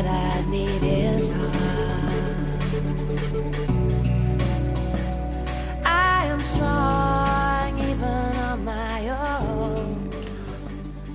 [0.00, 1.60] But I need his heart.
[5.84, 10.10] I am strong even on my own.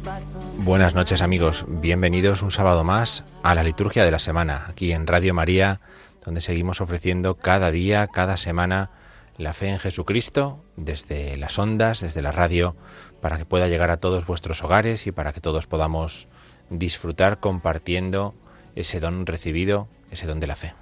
[0.03, 4.66] But from Buenas noches amigos, bienvenidos un sábado más a la liturgia de la semana,
[4.69, 5.81] aquí en Radio María,
[6.23, 8.91] donde seguimos ofreciendo cada día, cada semana,
[9.38, 12.75] la fe en Jesucristo desde las ondas, desde la radio,
[13.19, 16.28] para que pueda llegar a todos vuestros hogares y para que todos podamos
[16.69, 18.35] disfrutar compartiendo
[18.75, 20.74] ese don recibido, ese don de la fe.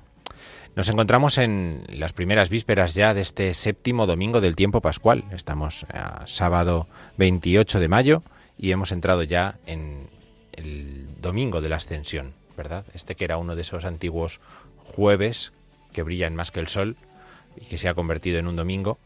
[0.75, 5.23] Nos encontramos en las primeras vísperas ya de este séptimo domingo del tiempo pascual.
[5.31, 6.87] Estamos a sábado
[7.17, 8.23] 28 de mayo
[8.57, 10.09] y hemos entrado ya en
[10.53, 12.85] el domingo de la ascensión, ¿verdad?
[12.95, 14.39] Este que era uno de esos antiguos
[14.95, 15.53] jueves
[15.91, 16.95] que brillan más que el sol
[17.55, 18.97] y que se ha convertido en un domingo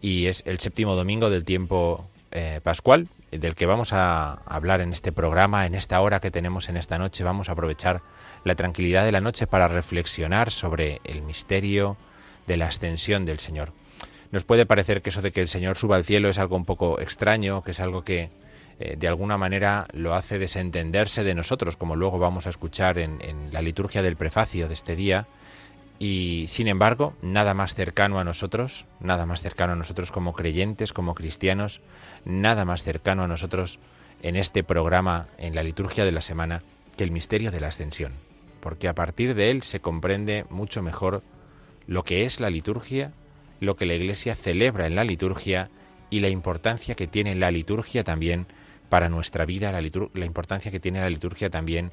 [0.00, 4.92] y es el séptimo domingo del tiempo eh, pascual del que vamos a hablar en
[4.92, 7.24] este programa, en esta hora que tenemos en esta noche.
[7.24, 8.02] Vamos a aprovechar
[8.44, 11.96] la tranquilidad de la noche para reflexionar sobre el misterio
[12.46, 13.72] de la ascensión del Señor.
[14.32, 16.64] Nos puede parecer que eso de que el Señor suba al cielo es algo un
[16.64, 18.30] poco extraño, que es algo que
[18.78, 23.18] eh, de alguna manera lo hace desentenderse de nosotros, como luego vamos a escuchar en,
[23.22, 25.26] en la liturgia del prefacio de este día.
[25.98, 30.92] Y sin embargo, nada más cercano a nosotros, nada más cercano a nosotros como creyentes,
[30.92, 31.80] como cristianos,
[32.26, 33.78] nada más cercano a nosotros
[34.22, 36.62] en este programa, en la liturgia de la semana,
[36.96, 38.25] que el misterio de la ascensión.
[38.66, 41.22] Porque a partir de él se comprende mucho mejor
[41.86, 43.12] lo que es la liturgia,
[43.60, 45.70] lo que la Iglesia celebra en la liturgia
[46.10, 48.48] y la importancia que tiene la liturgia también
[48.88, 51.92] para nuestra vida, la, importancia que tiene la liturgia también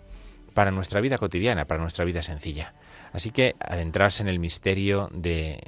[0.56, 2.74] para nuestra vida cotidiana, para nuestra vida sencilla.
[3.12, 5.60] Así que adentrarse en el misterio de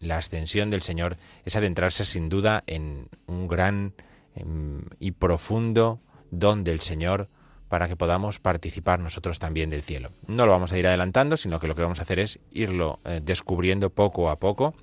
[0.00, 3.92] la ascensión del Señor es adentrarse sin duda en un gran
[4.34, 6.00] em, y profundo
[6.32, 7.28] don del Señor
[7.68, 10.10] para que podamos participar nosotros también del cielo.
[10.26, 12.98] No lo vamos a ir adelantando, sino que lo que vamos a hacer es irlo
[13.04, 14.74] eh, descubriendo poco a poco.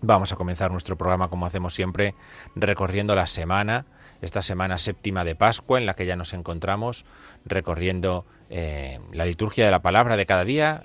[0.00, 2.14] Vamos a comenzar nuestro programa como hacemos siempre,
[2.54, 3.86] recorriendo la semana,
[4.22, 7.04] esta semana séptima de Pascua en la que ya nos encontramos,
[7.44, 10.82] recorriendo eh, la liturgia de la palabra de cada día,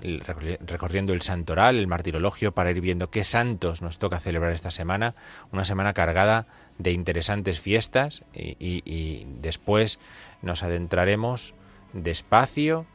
[0.66, 5.14] recorriendo el santoral, el martirologio, para ir viendo qué santos nos toca celebrar esta semana,
[5.52, 6.46] una semana cargada
[6.78, 9.98] de interesantes fiestas y, después
[10.42, 11.54] nos adentraremos
[11.92, 12.86] despacio,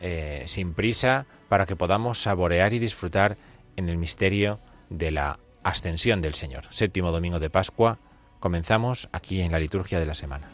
[0.00, 3.36] eh, sin prisa, para que podamos saborear y disfrutar
[3.76, 6.66] en el misterio de la ascensión del Señor.
[6.70, 7.98] Séptimo domingo de Pascua,
[8.40, 10.51] comenzamos aquí en la liturgia de la semana.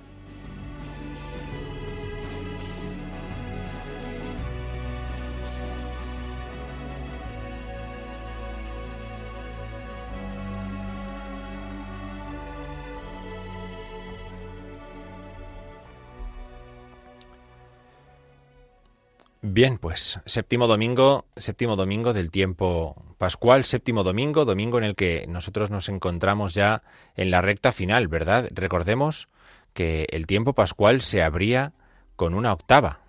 [19.59, 25.27] Bien, pues séptimo domingo, séptimo domingo del tiempo pascual, séptimo domingo, domingo en el que
[25.29, 26.85] nosotros nos encontramos ya
[27.17, 28.49] en la recta final, ¿verdad?
[28.53, 29.29] Recordemos
[29.73, 31.73] que el tiempo pascual se abría
[32.15, 33.01] con una octava,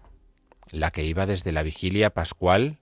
[0.72, 2.80] la que iba desde la vigilia pascual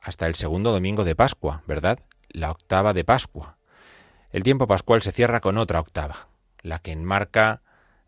[0.00, 1.98] hasta el segundo domingo de Pascua, ¿verdad?
[2.28, 3.56] La octava de Pascua.
[4.30, 6.28] El tiempo pascual se cierra con otra octava,
[6.60, 7.62] la que enmarca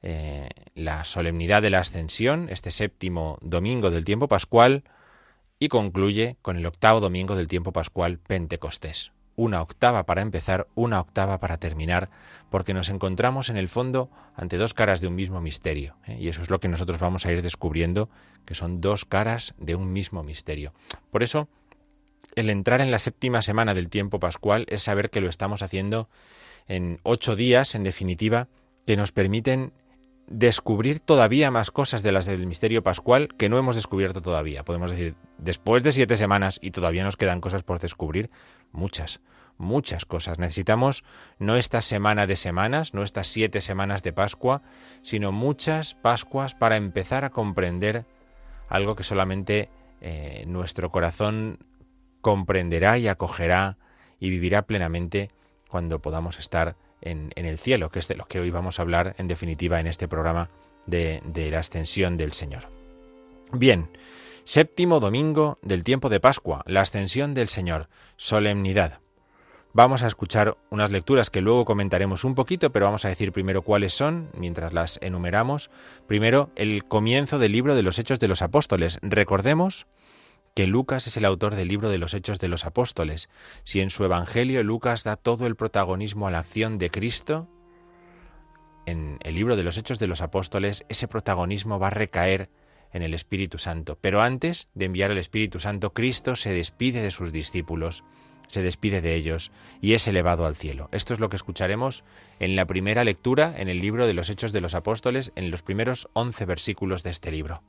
[0.06, 4.84] eh, la solemnidad de la ascensión, este séptimo domingo del tiempo pascual,
[5.58, 9.12] y concluye con el octavo domingo del tiempo pascual Pentecostés.
[9.34, 12.10] Una octava para empezar, una octava para terminar,
[12.50, 15.96] porque nos encontramos en el fondo ante dos caras de un mismo misterio.
[16.06, 16.18] ¿eh?
[16.20, 18.10] Y eso es lo que nosotros vamos a ir descubriendo,
[18.44, 20.74] que son dos caras de un mismo misterio.
[21.10, 21.48] Por eso,
[22.34, 26.10] el entrar en la séptima semana del tiempo pascual es saber que lo estamos haciendo
[26.68, 28.48] en ocho días, en definitiva,
[28.86, 29.72] que nos permiten
[30.26, 34.64] descubrir todavía más cosas de las del misterio pascual que no hemos descubierto todavía.
[34.64, 38.30] Podemos decir, después de siete semanas y todavía nos quedan cosas por descubrir,
[38.72, 39.20] muchas,
[39.58, 40.38] muchas cosas.
[40.38, 41.04] Necesitamos
[41.38, 44.62] no esta semana de semanas, no estas siete semanas de Pascua,
[45.02, 48.06] sino muchas Pascuas para empezar a comprender
[48.68, 49.68] algo que solamente
[50.00, 51.58] eh, nuestro corazón
[52.20, 53.76] comprenderá y acogerá
[54.18, 55.30] y vivirá plenamente
[55.68, 59.14] cuando podamos estar en, el cielo, que es de lo que hoy vamos a hablar
[59.18, 60.50] en definitiva en este programa
[60.86, 62.68] de, de la ascensión del Señor.
[63.52, 63.90] Bien,
[64.44, 69.00] séptimo domingo del tiempo de Pascua, la ascensión del Señor, solemnidad.
[69.76, 73.62] Vamos a escuchar unas lecturas que luego comentaremos un poquito, pero vamos a decir primero
[73.62, 75.68] cuáles son, mientras las enumeramos.
[76.06, 79.00] Primero, el comienzo del libro de los Hechos de los Apóstoles.
[79.02, 79.88] Recordemos
[80.54, 83.28] que Lucas es el autor del libro de los Hechos de los Apóstoles.
[83.64, 87.48] Si en su Evangelio Lucas da todo el protagonismo a la acción de Cristo,
[88.86, 92.50] en el libro de los Hechos de los Apóstoles ese protagonismo va a recaer
[92.92, 93.98] en el Espíritu Santo.
[94.00, 98.04] Pero antes de enviar el Espíritu Santo, Cristo se despide de sus discípulos,
[98.46, 99.50] se despide de ellos
[99.80, 100.88] y es elevado al cielo.
[100.92, 102.04] Esto es lo que escucharemos
[102.38, 105.62] en la primera lectura en el libro de los Hechos de los Apóstoles, en los
[105.62, 107.64] primeros once versículos de este libro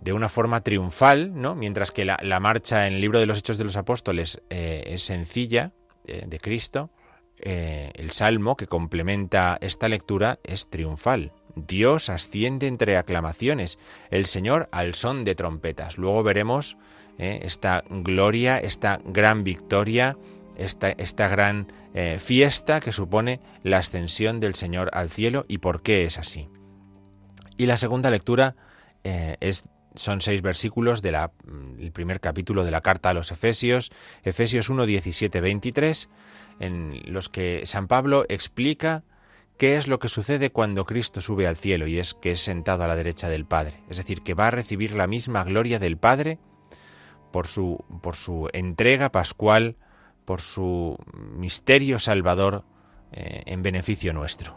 [0.00, 1.54] de una forma triunfal, ¿no?
[1.54, 5.02] mientras que la, marcha en el libro de los Hechos de los Apóstoles eh, es
[5.02, 5.72] sencilla,
[6.06, 6.90] eh, de Cristo,
[7.38, 11.32] eh, el salmo que complementa esta lectura es triunfal.
[11.54, 13.78] Dios asciende entre aclamaciones,
[14.10, 15.98] el Señor al son de trompetas.
[15.98, 16.76] Luego veremos
[17.18, 20.16] esta gloria, esta gran victoria,
[20.56, 21.70] esta, esta gran
[22.18, 26.48] fiesta que supone la ascensión del Señor al cielo y por qué es así.
[27.58, 28.56] Y la segunda lectura
[29.04, 33.92] es son seis versículos del mm, primer capítulo de la carta a los Efesios,
[34.22, 36.08] Efesios 1, 17, 23,
[36.60, 39.04] en los que San Pablo explica
[39.58, 42.84] qué es lo que sucede cuando Cristo sube al cielo y es que es sentado
[42.84, 43.82] a la derecha del Padre.
[43.88, 46.38] Es decir, que va a recibir la misma gloria del Padre
[47.30, 49.76] por su, por su entrega pascual,
[50.24, 50.96] por su
[51.36, 52.64] misterio salvador
[53.12, 54.56] eh, en beneficio nuestro.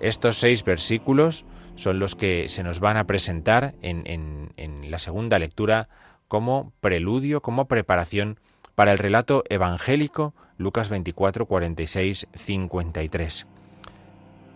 [0.00, 1.46] Estos seis versículos
[1.76, 4.50] son los que se nos van a presentar en,
[4.90, 5.88] la segunda lectura
[6.26, 8.40] como preludio, como preparación
[8.74, 13.46] para el relato evangélico Lucas 24, 46, 53.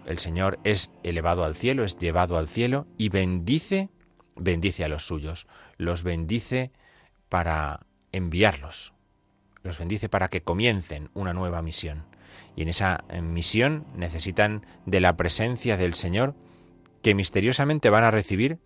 [0.07, 3.91] El Señor es elevado al cielo, es llevado al cielo y bendice,
[4.37, 5.47] bendice a los suyos,
[5.77, 6.73] los bendice
[7.29, 7.81] para
[8.13, 8.95] enviarlos,
[9.63, 12.07] los bendice para que comiencen una nueva misión.
[12.57, 16.35] Y en esa misión necesitan de la presencia del Señor
[17.03, 18.59] que misteriosamente van a recibir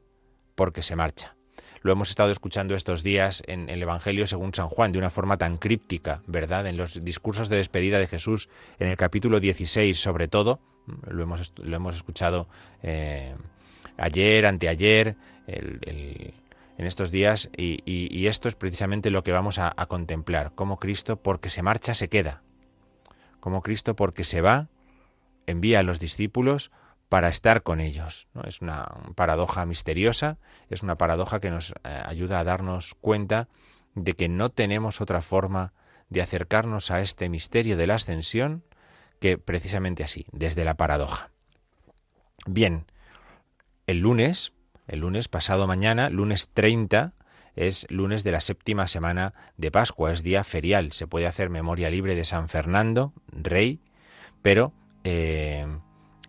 [0.55, 1.37] porque se marcha.
[1.83, 5.37] Lo hemos estado escuchando estos días en el Evangelio según San Juan, de una forma
[5.37, 6.67] tan críptica, ¿verdad?
[6.67, 8.49] En los discursos de despedida de Jesús,
[8.79, 10.61] en el capítulo 16 sobre todo,
[11.07, 12.49] lo hemos, lo hemos escuchado
[12.83, 13.35] eh,
[13.99, 15.17] ayer, anteayer,
[16.77, 21.51] en estos días, y, esto es precisamente lo que vamos a, contemplar, cómo Cristo, porque
[21.51, 22.43] se marcha, se queda,
[23.41, 24.69] como Cristo, porque se va,
[25.47, 26.71] envía a los discípulos,
[27.09, 28.29] para estar con ellos.
[28.35, 28.43] ¿no?
[28.43, 30.39] Es una paradoja misteriosa,
[30.71, 33.49] es una paradoja que nos eh, ayuda a darnos cuenta
[33.95, 35.73] de que no tenemos otra forma
[36.09, 38.65] de acercarnos a este misterio de la ascensión
[39.21, 41.31] que precisamente así, desde la paradoja.
[42.47, 42.87] Bien,
[43.87, 44.53] el lunes,
[44.87, 47.15] el lunes pasado mañana, lunes 30,
[47.57, 51.91] es lunes de la séptima semana de Pascua, es día ferial, se puede hacer memoria
[51.91, 53.81] libre de San Fernando, rey,
[54.43, 54.73] pero
[55.05, 55.67] eh,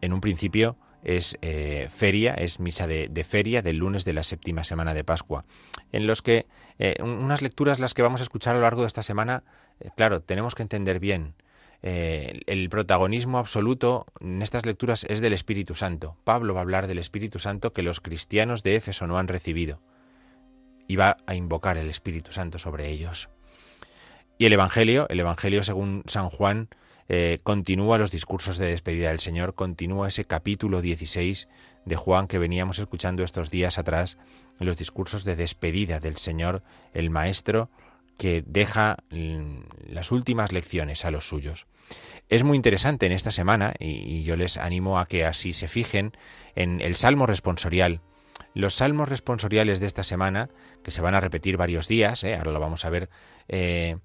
[0.05, 4.63] en un principio es eh, feria, es misa de, feria del lunes de la séptima
[4.63, 5.45] semana de Pascua,
[5.91, 6.47] en los que
[6.79, 9.43] eh, unas lecturas las que vamos a escuchar a lo largo de esta semana,
[9.79, 11.35] eh, claro, tenemos que entender bien.
[11.81, 16.17] el protagonismo absoluto en estas lecturas es del Espíritu Santo.
[16.23, 19.79] Pablo va a hablar del Espíritu Santo que los cristianos de Éfeso no han recibido
[20.87, 23.29] y va a invocar el Espíritu Santo sobre ellos.
[24.39, 26.69] Y el Evangelio, el Evangelio según San Juan,
[27.07, 31.47] eh, continúa los discursos de despedida del Señor, continúa ese capítulo 16
[31.85, 34.17] de Juan que veníamos escuchando estos días atrás,
[34.59, 37.69] los discursos de despedida del Señor, el Maestro,
[38.17, 41.67] que deja mm, las últimas lecciones a los suyos.
[42.29, 46.13] Es muy interesante en esta semana, y, yo les animo a que así se fijen,
[46.55, 48.01] en el Salmo responsorial.
[48.55, 50.49] los salmos responsoriales de esta semana,
[50.81, 52.35] que se van a repetir varios días, ¿eh?
[52.35, 53.09] ahora lo vamos a ver,
[53.47, 53.97] eh,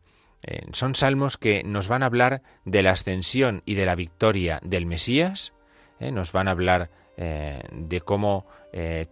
[0.43, 4.61] eh, son salmos que nos van a hablar de la ascensión y de la victoria
[4.63, 5.53] del Mesías,
[6.01, 8.47] nos van a hablar de cómo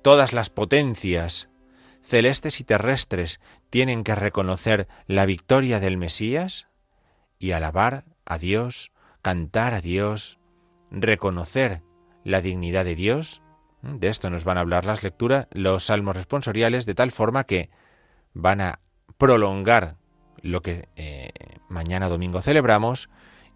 [0.01, 1.51] todas las potencias
[2.09, 6.67] celestes y terrestres tienen que reconocer la victoria del Mesías
[7.39, 10.39] y alabar a Dios, cantar a Dios,
[10.91, 11.83] reconocer
[12.25, 13.43] la dignidad de Dios.
[13.83, 17.69] De esto nos van a hablar las lecturas, los salmos responsoriales, de tal forma que
[18.33, 18.81] van a
[19.19, 19.98] prolongar
[20.43, 21.31] lo que eh,
[21.69, 23.09] mañana domingo celebramos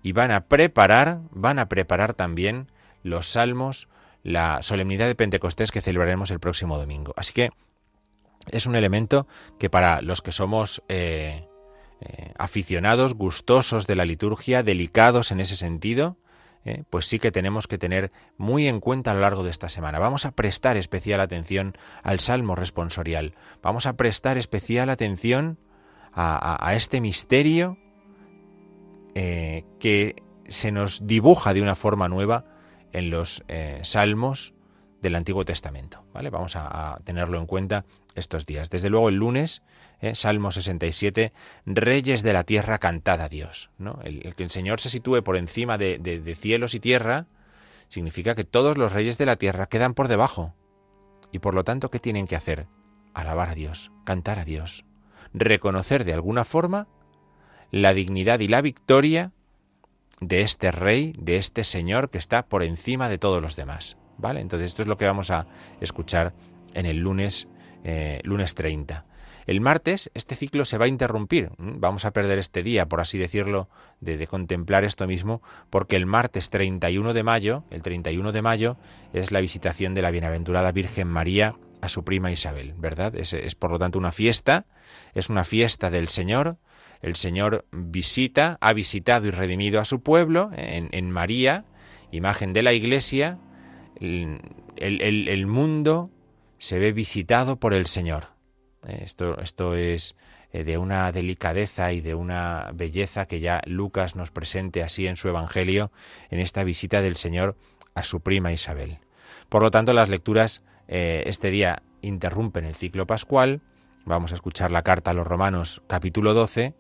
[0.02, 2.70] y van a preparar, van a preparar también
[3.02, 3.88] los salmos,
[4.22, 7.12] la solemnidad de Pentecostés que celebraremos el próximo domingo.
[7.16, 7.50] Así que
[8.50, 9.26] es un elemento
[9.58, 11.48] que para los que somos eh,
[12.00, 16.16] eh, aficionados, gustosos de la liturgia, delicados en ese sentido,
[16.90, 19.98] pues sí que tenemos que tener muy en cuenta a lo largo de esta semana.
[19.98, 23.34] Vamos a prestar especial atención al Salmo responsorial.
[23.64, 25.58] Vamos a prestar especial atención
[26.14, 27.78] a, este misterio
[29.14, 30.16] que
[30.49, 32.45] se nos dibuja de una forma nueva
[32.92, 33.42] en los
[33.83, 34.54] salmos
[35.02, 36.04] del Antiguo Testamento.
[36.14, 36.31] ¿vale?
[36.31, 38.71] Vamos a, tenerlo en cuenta estos días.
[38.71, 39.62] Desde luego el lunes,
[40.00, 40.14] ¿eh?
[40.14, 41.33] Salmo 67,
[41.66, 43.71] Reyes de la tierra, cantad a Dios.
[43.78, 43.99] ¿no?
[44.04, 47.26] El, que el Señor se sitúe por encima de, de cielos y tierra
[47.88, 50.54] significa que todos los reyes de la tierra quedan por debajo.
[51.31, 52.66] Y por lo tanto, ¿qué tienen que hacer?
[53.12, 54.87] Alabar a Dios, cantar a Dios,
[55.34, 56.86] reconocer de alguna forma
[57.70, 59.32] la dignidad y la victoria
[60.20, 63.96] de este rey, de este Señor que está por encima de todos los demás.
[64.18, 64.40] ¿Vale?
[64.40, 65.46] Entonces esto es lo que vamos a
[65.80, 66.32] escuchar
[66.74, 67.48] en el lunes,
[67.82, 69.06] eh, lunes 30.
[69.46, 71.50] El martes este ciclo se va a interrumpir.
[71.58, 73.68] Vamos a perder este día, por así decirlo,
[74.00, 78.76] de, de, contemplar esto mismo, porque el martes 31 de mayo, el 31 de mayo,
[79.12, 83.14] es la visitación de la bienaventurada Virgen María a su prima Isabel, ¿verdad?
[83.16, 84.64] Es, por lo tanto una fiesta,
[85.14, 86.56] es una fiesta del Señor.
[87.02, 91.64] El Señor visita, ha visitado y redimido a su pueblo en, en María,
[92.12, 93.38] imagen de la Iglesia,
[94.76, 96.10] el, mundo
[96.58, 98.28] se ve visitado por el Señor.
[98.86, 100.14] Eh, esto, esto es
[100.52, 105.16] eh, de una delicadeza y de una belleza que ya Lucas nos presente así en
[105.16, 105.90] su Evangelio,
[106.30, 107.56] en esta visita del Señor
[107.94, 108.98] a su prima Isabel.
[109.48, 113.62] Por lo tanto, las lecturas eh, este día interrumpen el ciclo pascual.
[114.04, 116.75] Vamos a escuchar la carta a los Romanos capítulo 12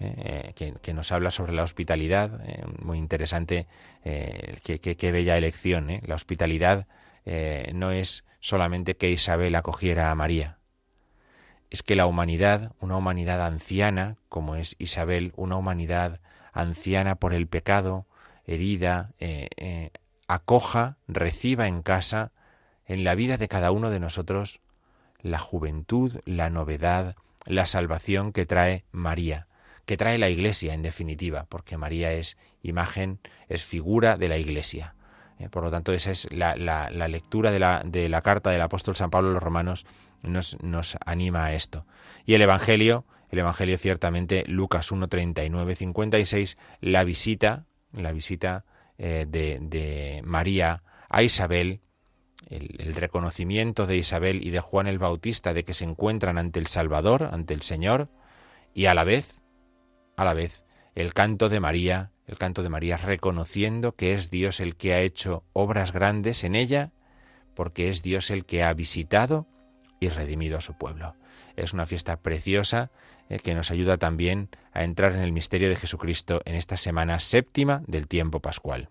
[0.00, 3.68] eh, que, nos habla sobre la hospitalidad, eh, muy interesante,
[4.02, 6.00] qué, bella elección.
[6.04, 6.88] La hospitalidad
[7.72, 10.58] no es solamente que Isabel acogiera a María,
[11.70, 16.20] es que la humanidad, una humanidad anciana, como es Isabel, una humanidad
[16.52, 18.08] anciana por el pecado,
[18.46, 19.12] herida,
[20.26, 22.32] acoja, reciba en casa,
[22.86, 24.60] en la vida de cada uno de nosotros,
[25.20, 29.46] la juventud, la novedad, la salvación que trae María
[29.86, 34.94] que trae la Iglesia en definitiva, porque María es imagen, es figura de la Iglesia.
[35.38, 36.54] Eh, por lo tanto, esa es la,
[37.08, 39.84] lectura de la, de la, carta del apóstol San Pablo a los romanos,
[40.22, 40.56] nos,
[41.04, 41.86] anima a esto.
[42.24, 48.64] Y el Evangelio, el Evangelio ciertamente, Lucas 1, 39, 56, la visita, la visita
[48.96, 51.80] eh, de, María a Isabel,
[52.54, 56.66] el, reconocimiento de Isabel y de Juan el Bautista de que se encuentran ante el
[56.66, 58.08] Salvador, ante el Señor,
[58.72, 59.40] y a la vez
[60.16, 64.60] a la vez el canto de María, el canto de María reconociendo que es Dios
[64.60, 66.92] el que ha hecho obras grandes en ella,
[67.54, 69.46] porque es Dios el que ha visitado
[69.98, 71.16] y redimido a su pueblo.
[71.56, 72.90] Es una fiesta preciosa
[73.28, 77.20] eh, que nos ayuda también a entrar en el misterio de Jesucristo en esta semana
[77.20, 78.90] séptima del tiempo pascual.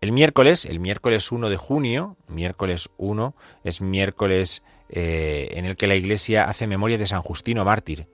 [0.00, 5.86] El miércoles, el miércoles 1 de junio, miércoles 1, es miércoles eh, en el que
[5.86, 8.08] la Iglesia hace memoria de San Justino mártir.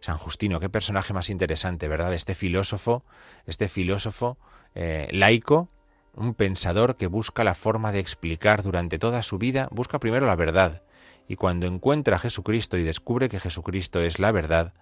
[0.00, 2.14] San Justino, qué personaje más interesante, ¿verdad?
[2.14, 3.04] Este filósofo,
[3.46, 4.38] este filósofo
[4.74, 5.68] eh, laico,
[6.14, 10.36] un pensador que busca la forma de explicar durante toda su vida, busca primero la
[10.36, 10.82] verdad,
[11.28, 14.74] y cuando encuentra a Jesucristo y descubre que Jesucristo es la verdad,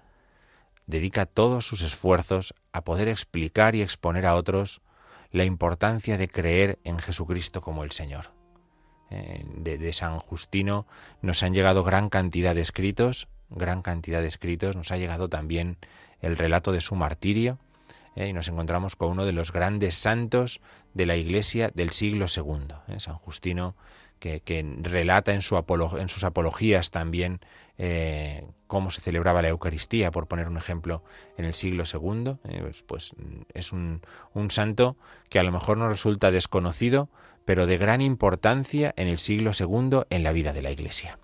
[0.87, 4.81] dedica todos sus esfuerzos a poder explicar y exponer a otros
[5.35, 8.31] la importancia de creer en Jesucristo como el Señor.
[9.11, 10.87] Eh, de, San Justino
[11.23, 15.77] nos han llegado gran cantidad de escritos gran cantidad de escritos, nos ha llegado también
[16.21, 17.59] el relato de su martirio
[18.17, 18.29] ¿eh?
[18.29, 20.61] y nos encontramos con uno de los grandes santos
[20.95, 23.01] de la Iglesia del siglo II, ¿eh?
[23.01, 23.75] San Justino,
[24.21, 24.41] que,
[24.81, 27.41] relata en, en, sus apologías también
[27.79, 31.03] eh, cómo se celebraba la Eucaristía, por poner un ejemplo,
[31.37, 33.15] en el siglo II, eh, pues, pues,
[33.53, 34.01] es un,
[34.49, 34.97] santo
[35.29, 37.09] que a lo mejor nos resulta desconocido,
[37.45, 41.19] pero de gran importancia en el siglo II en la vida de la Iglesia.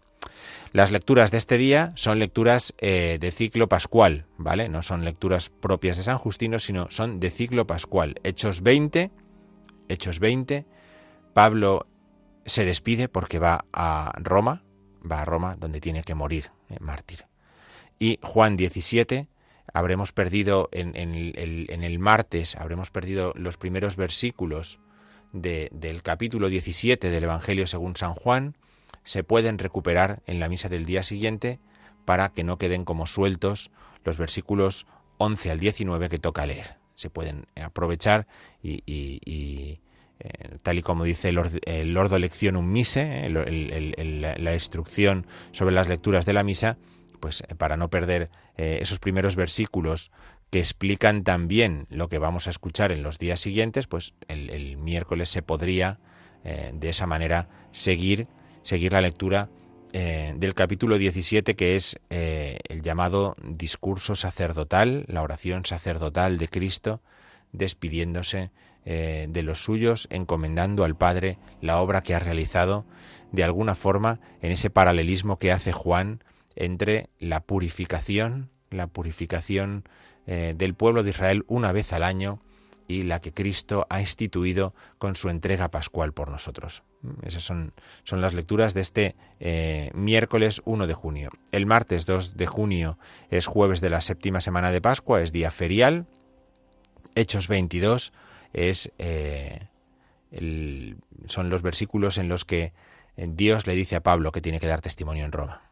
[0.72, 4.68] Las lecturas de este día son lecturas eh, de ciclo pascual, ¿vale?
[4.68, 8.20] No son lecturas propias de San Justino, sino son de ciclo pascual.
[8.22, 9.10] Hechos 20,
[9.88, 10.66] Hechos 20,
[11.34, 11.86] Pablo
[12.46, 14.62] se despide porque va a Roma,
[15.08, 17.26] va a Roma donde tiene que morir, eh, mártir.
[17.98, 19.28] Y Juan 17,
[19.72, 24.80] habremos perdido en, el, martes, habremos perdido los primeros versículos
[25.32, 28.56] del capítulo 17 del Evangelio según San Juan,
[29.04, 31.60] se pueden recuperar en la misa del día siguiente
[32.04, 33.70] para que no queden como sueltos
[34.04, 34.86] los versículos
[35.18, 36.76] 11 al 19 que toca leer.
[36.94, 38.26] Se pueden aprovechar
[38.62, 39.80] y
[40.20, 46.26] eh, tal y como dice el, Ordo Lectionum Mise, eh, la instrucción sobre las lecturas
[46.26, 46.76] de la misa,
[47.20, 50.10] pues eh, para no perder esos primeros versículos
[50.50, 55.30] que explican también lo que vamos a escuchar en los días siguientes, pues el, miércoles
[55.30, 55.98] se podría
[56.44, 58.26] de esa manera seguir,
[58.60, 59.48] seguir la lectura
[59.94, 67.00] del capítulo 17, que es el llamado discurso sacerdotal, la oración sacerdotal de Cristo,
[67.52, 68.50] despidiéndose
[68.84, 72.86] eh, de los suyos, encomendando al Padre la obra que ha realizado,
[73.32, 76.24] de alguna forma, en ese paralelismo que hace Juan
[76.56, 79.84] entre la purificación, la purificación
[80.26, 82.40] eh, del pueblo de Israel una vez al año
[82.90, 86.82] y la que Cristo ha instituido con su entrega pascual por nosotros.
[87.22, 87.72] Esas son,
[88.02, 91.30] son las lecturas de este eh, miércoles 1 de junio.
[91.52, 95.50] El martes 2 de junio es jueves de la séptima semana de Pascua, es día
[95.50, 96.06] ferial.
[97.14, 98.12] Hechos 22
[98.52, 99.66] es, eh,
[101.26, 102.72] son los versículos en los que
[103.16, 105.62] eh, Dios le dice a Pablo que tiene que dar testimonio en Roma,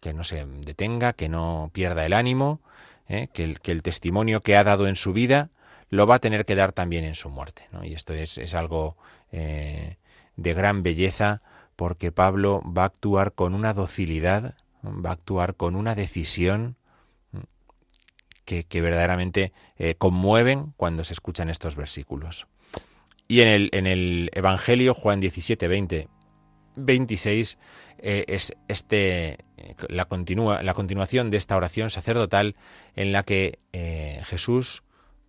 [0.00, 2.60] que no se detenga, que no pierda el ánimo,
[3.08, 3.28] ¿eh?
[3.32, 5.50] que, el, testimonio que ha dado en su vida
[5.88, 7.68] lo va a tener que dar también en su muerte.
[7.82, 8.96] Y esto es, es algo
[9.32, 11.42] de gran belleza
[11.74, 16.76] porque Pablo va a actuar con una docilidad, va a actuar con una decisión
[18.68, 22.46] que, verdaderamente eh, conmueven cuando se escuchan estos versículos.
[23.28, 26.08] Y en el, en el Evangelio, Juan 17, 20,
[26.76, 27.58] 26,
[28.02, 32.56] es este, eh, la, continúa, la continuación de esta oración sacerdotal
[32.96, 34.82] en la que eh, Jesús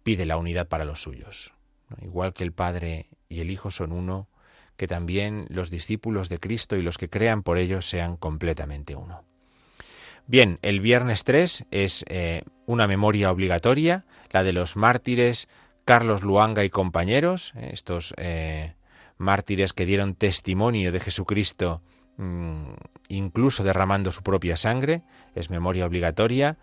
[0.03, 1.53] pide la unidad para los suyos.
[2.01, 4.29] Igual que el Padre y el Hijo son uno,
[4.77, 9.23] que también los discípulos de Cristo y los que crean por ellos sean completamente uno.
[10.27, 15.47] Bien, el viernes 3 es eh, una memoria obligatoria, la de los mártires
[15.83, 18.75] Carlos Luanga y compañeros, eh, estos eh,
[19.17, 21.81] mártires que dieron testimonio de Jesucristo
[22.17, 22.73] mm,
[23.09, 25.01] incluso derramando su propia sangre,
[25.35, 26.57] es memoria obligatoria,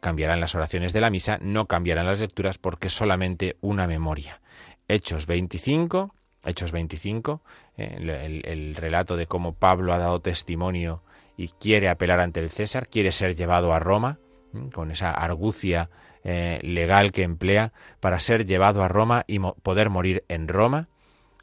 [0.00, 4.42] cambiarán las oraciones de la misa, no cambiarán las lecturas porque solamente una memoria.
[4.88, 7.40] Hechos 25, Hechos 25,
[7.78, 11.02] el relato de cómo Pablo ha dado testimonio
[11.38, 14.18] y quiere apelar ante el César, quiere ser llevado a Roma,
[14.72, 15.88] con esa argucia
[16.24, 20.88] eh, legal que emplea para ser llevado a Roma y poder morir en Roma.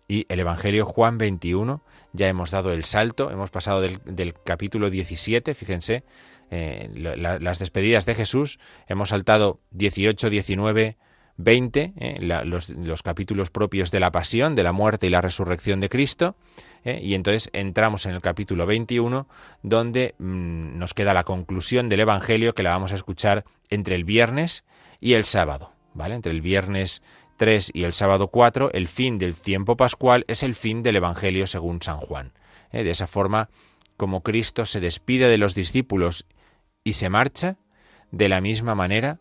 [0.08, 1.82] Y el Evangelio Juan 21,
[2.12, 6.04] ya hemos dado el salto, hemos pasado del, capítulo 17, fíjense,
[6.52, 10.98] eh, las despedidas de Jesús, hemos saltado 18, 19,
[11.38, 15.90] 20, eh, los, capítulos propios de la pasión, de la muerte y la resurrección de
[15.90, 16.36] Cristo,
[16.84, 19.28] eh, y entonces entramos en el capítulo 21,
[19.62, 24.06] donde mm, nos queda la conclusión del Evangelio que la vamos a escuchar entre el
[24.06, 24.64] viernes
[25.02, 26.16] y el sábado, ¿vale?
[26.16, 27.02] Entre el viernes
[27.38, 31.48] 3 y el sábado 4, el fin del tiempo pascual es el fin del Evangelio
[31.48, 32.32] según San Juan.
[32.72, 33.50] Eh, de esa forma,
[33.98, 36.28] como Cristo se despide de los discípulos
[36.84, 37.58] y se marcha,
[38.12, 39.20] de la misma manera,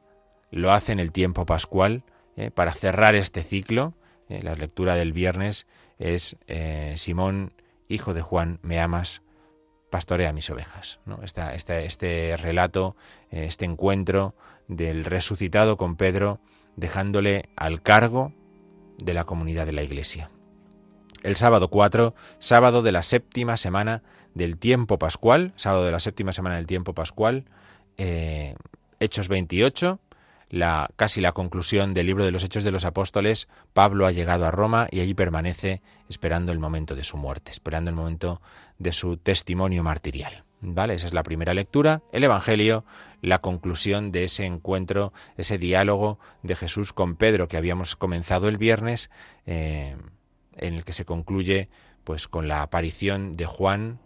[0.54, 2.04] lo hace en el tiempo pascual
[2.36, 3.94] eh, para cerrar este ciclo.
[4.28, 5.66] Eh, la lectura del viernes
[5.98, 7.52] es eh, Simón,
[7.88, 9.20] hijo de Juan, ¿me amas?
[9.90, 11.00] Pastorea mis ovejas.
[11.06, 11.20] ¿no?
[11.22, 12.96] este relato,
[13.30, 14.34] este encuentro
[14.66, 16.40] del resucitado con Pedro,
[16.76, 18.32] dejándole al cargo
[18.98, 20.30] de la comunidad de la Iglesia.
[21.22, 24.02] El sábado 4, sábado de la séptima semana
[24.34, 27.44] del tiempo pascual, sábado de la séptima semana del tiempo pascual,
[27.96, 30.00] Hechos 28,
[30.54, 34.46] la, casi la conclusión del libro de los Hechos de los Apóstoles, Pablo ha llegado
[34.46, 38.40] a Roma y allí permanece esperando el momento de su muerte, esperando el momento
[38.78, 40.44] de su testimonio martirial.
[40.60, 40.94] ¿Vale?
[40.94, 42.84] Esa es la primera lectura, el Evangelio,
[43.20, 48.56] la conclusión de ese encuentro, ese diálogo de Jesús con Pedro que habíamos comenzado el
[48.56, 49.10] viernes,
[49.44, 49.96] eh,
[50.56, 51.68] en el que se concluye
[52.04, 53.98] pues con la aparición de Juan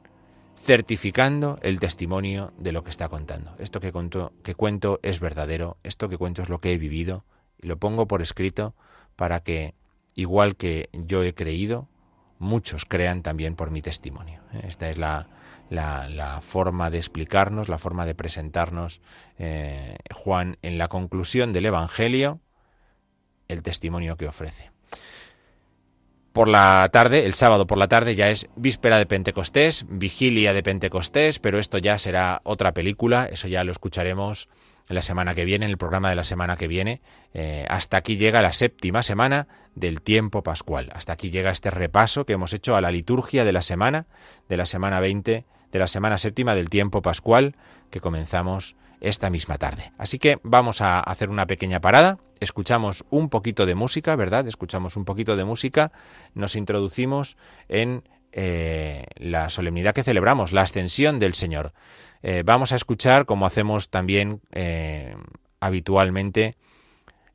[0.69, 3.55] certificando el testimonio de lo que está contando.
[3.59, 7.25] Esto que cuento, que cuento es verdadero, esto que cuento es lo que he vivido
[7.59, 8.75] y lo pongo por escrito
[9.17, 9.75] para que,
[10.15, 11.89] igual que yo he creído,
[12.39, 14.43] muchos crean también por mi testimonio.
[14.63, 15.27] Esta es la,
[16.43, 19.01] forma de explicarnos, la forma de presentarnos
[19.39, 22.41] eh, Juan en la conclusión del Evangelio,
[23.49, 24.71] el testimonio que ofrece.
[26.33, 30.63] Por la tarde, el sábado por la tarde ya es víspera de Pentecostés, vigilia de
[30.63, 34.49] Pentecostés, pero esto ya será otra película, eso ya lo escucharemos
[34.89, 37.01] la semana que viene, en el programa de la semana que viene.
[37.35, 40.91] Eh, hasta aquí llega la séptima semana del tiempo pascual.
[40.95, 44.07] Hasta aquí llega este repaso que hemos hecho a la liturgia de la semana,
[44.49, 47.57] de la semana 20, de la semana séptima del tiempo pascual,
[47.91, 49.93] que comenzamos esta misma tarde.
[49.99, 54.47] Así que vamos a hacer una pequeña parada, escuchamos un poquito de música, ¿verdad?
[54.47, 55.93] Escuchamos un poquito de música,
[56.35, 57.37] nos introducimos
[57.69, 61.73] en eh, la solemnidad que celebramos, la ascensión del Señor.
[62.23, 65.17] Eh, vamos a escuchar, como hacemos también eh,
[65.61, 66.57] habitualmente,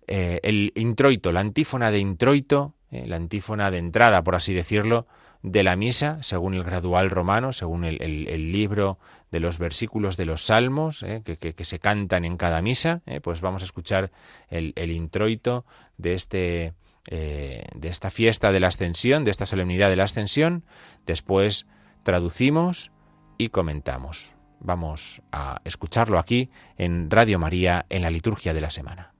[0.06, 5.08] el introito, la antífona de introito, la antífona de entrada, por así decirlo,
[5.44, 8.98] de la misa, según el gradual romano, según el, libro
[9.30, 13.66] de los versículos de los salmos, que, se cantan en cada misa, pues vamos a
[13.66, 14.12] escuchar
[14.50, 15.66] el, introito
[15.98, 16.74] de este
[17.10, 20.64] eh, de esta fiesta de la ascensión, de esta solemnidad de la ascensión,
[21.06, 21.68] después
[22.04, 22.92] traducimos
[23.38, 24.32] y comentamos.
[24.62, 29.13] Vamos a escucharlo aquí en Radio María en la liturgia de la semana.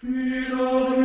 [0.00, 0.97] Filo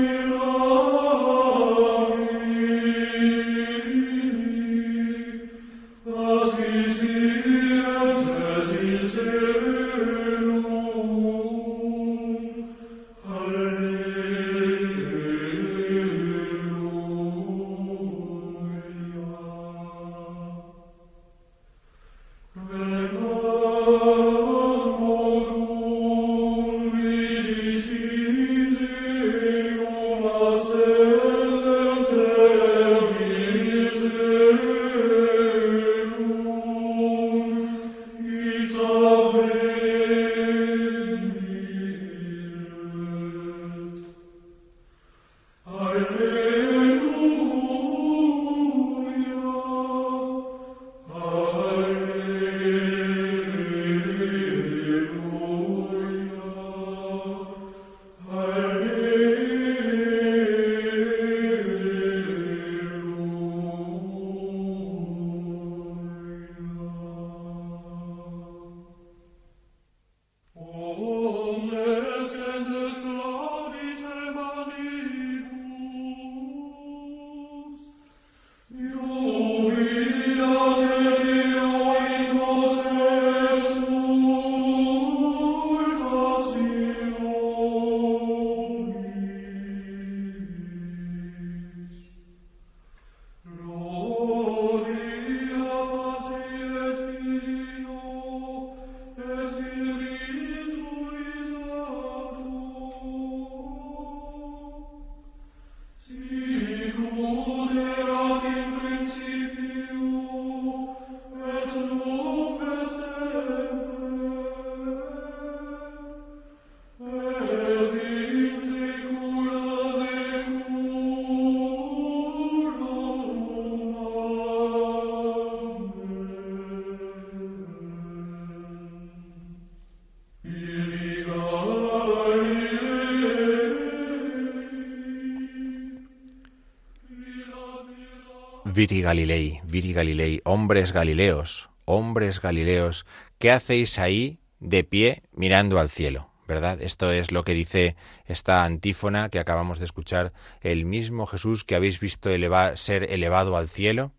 [138.74, 143.06] Viri Galilei, Viri Galilei, hombres galileos, hombres galileos,
[143.38, 146.32] ¿qué hacéis ahí de pie mirando al cielo?
[146.48, 146.82] ¿Verdad?
[146.82, 150.34] Esto es lo que dice esta antífona que acabamos de escuchar.
[150.62, 152.32] El mismo Jesús que habéis visto
[152.76, 154.12] ser elevado al cielo,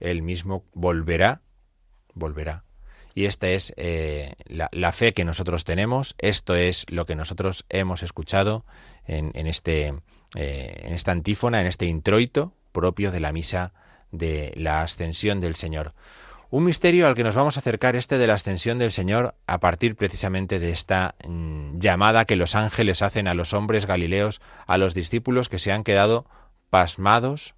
[0.00, 1.42] el mismo volverá,
[2.14, 2.64] volverá.
[3.14, 8.02] Y esta es eh, la, fe que nosotros tenemos, esto es lo que nosotros hemos
[8.02, 8.64] escuchado
[9.06, 9.92] en, este,
[10.34, 13.72] eh, en esta antífona, en este introito propio de la misa
[14.10, 15.94] de la ascensión del Señor.
[16.50, 19.58] Un misterio al que nos vamos a acercar, este de la ascensión del Señor, a
[19.58, 24.76] partir precisamente de esta mm, llamada que los ángeles hacen a los hombres galileos, a
[24.76, 26.26] los discípulos que se han quedado
[26.68, 27.54] pasmados,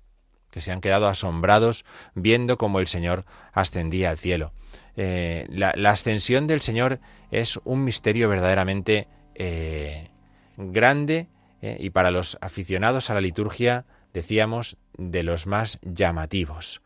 [0.52, 4.52] que se han quedado asombrados viendo cómo el Señor ascendía al cielo.
[4.96, 7.00] Eh, la, ascensión del Señor
[7.32, 10.10] es un misterio verdaderamente eh,
[10.56, 11.26] grande
[11.62, 16.80] eh, y para los aficionados a la liturgia, decíamos, de los más llamativos.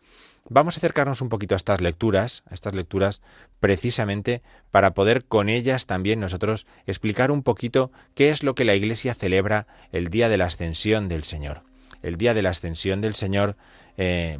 [0.50, 3.20] Vamos a acercarnos un poquito a estas lecturas, a estas lecturas
[3.60, 8.74] precisamente para poder con ellas también nosotros explicar un poquito qué es lo que la
[8.74, 11.62] Iglesia celebra el día de la ascensión del Señor.
[12.02, 13.56] El día de la ascensión del Señor,
[13.98, 14.38] eh,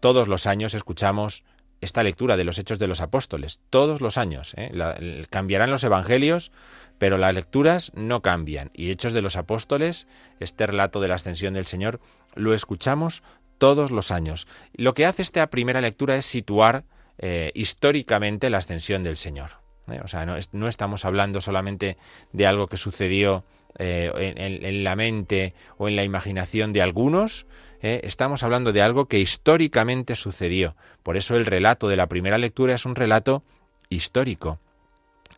[0.00, 1.44] todos los años escuchamos
[1.80, 4.54] esta lectura de los Hechos de los Apóstoles, todos los años.
[4.56, 5.24] ¿eh?
[5.30, 6.52] cambiarán los Evangelios,
[6.98, 8.70] pero las lecturas no cambian.
[8.74, 10.06] Y Hechos de los Apóstoles,
[10.40, 12.00] este relato de la ascensión del Señor,
[12.34, 13.22] lo escuchamos
[13.58, 14.46] todos los años.
[14.74, 16.84] Lo que hace esta primera lectura es situar
[17.18, 19.52] eh, históricamente la ascensión del Señor.
[19.88, 20.00] ¿eh?
[20.04, 21.96] O sea, no, estamos hablando solamente
[22.32, 23.44] de algo que sucedió
[23.78, 27.46] eh, en, la mente o en la imaginación de algunos,
[27.80, 30.74] estamos hablando de algo que históricamente sucedió.
[31.04, 33.44] Por eso el relato de la primera lectura es un relato
[33.88, 34.58] histórico.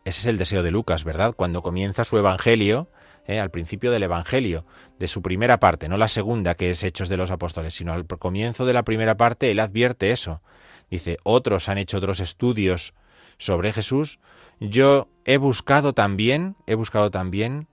[0.05, 1.35] Ese es el deseo de Lucas, ¿verdad?
[1.37, 2.89] Cuando comienza su Evangelio,
[3.27, 3.39] ¿eh?
[3.39, 4.65] al principio del Evangelio,
[4.99, 8.07] de su primera parte, no la segunda que es Hechos de los Apóstoles, sino al
[8.07, 10.43] comienzo de la primera parte, él advierte eso.
[10.91, 12.95] Dice, otros han hecho otros estudios
[13.37, 14.19] sobre Jesús.
[14.59, 17.69] Yo he buscado también, he buscado también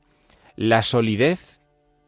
[0.55, 1.61] la solidez,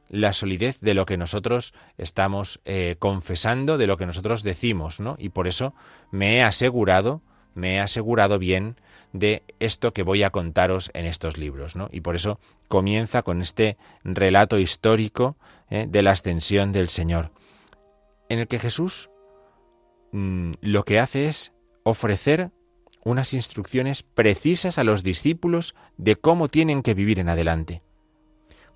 [0.10, 5.16] la solidez de lo que nosotros estamos eh, confesando, de lo que nosotros decimos, ¿no?
[5.20, 5.74] Y por eso
[6.12, 7.22] me he asegurado,
[7.54, 8.78] me he asegurado bien
[9.14, 11.76] de esto que voy a contaros en estos libros.
[11.76, 11.90] ¿no?
[11.92, 15.38] Y por eso comienza con este relato histórico
[15.70, 15.88] ¿eh?
[15.90, 17.32] de la ascensión del Señor,
[18.30, 19.10] en el que Jesús
[20.12, 22.52] mm, lo que hace es ofrecer
[23.04, 27.82] unas instrucciones precisas a los discípulos de cómo tienen que vivir en adelante.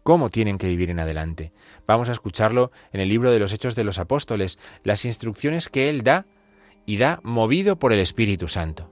[0.04, 1.52] Cómo tienen que vivir en adelante.
[1.86, 5.90] Vamos a escucharlo en el libro de los Hechos de los Apóstoles, las instrucciones que
[5.90, 6.26] Él da
[6.86, 8.90] y da movido por el Espíritu Santo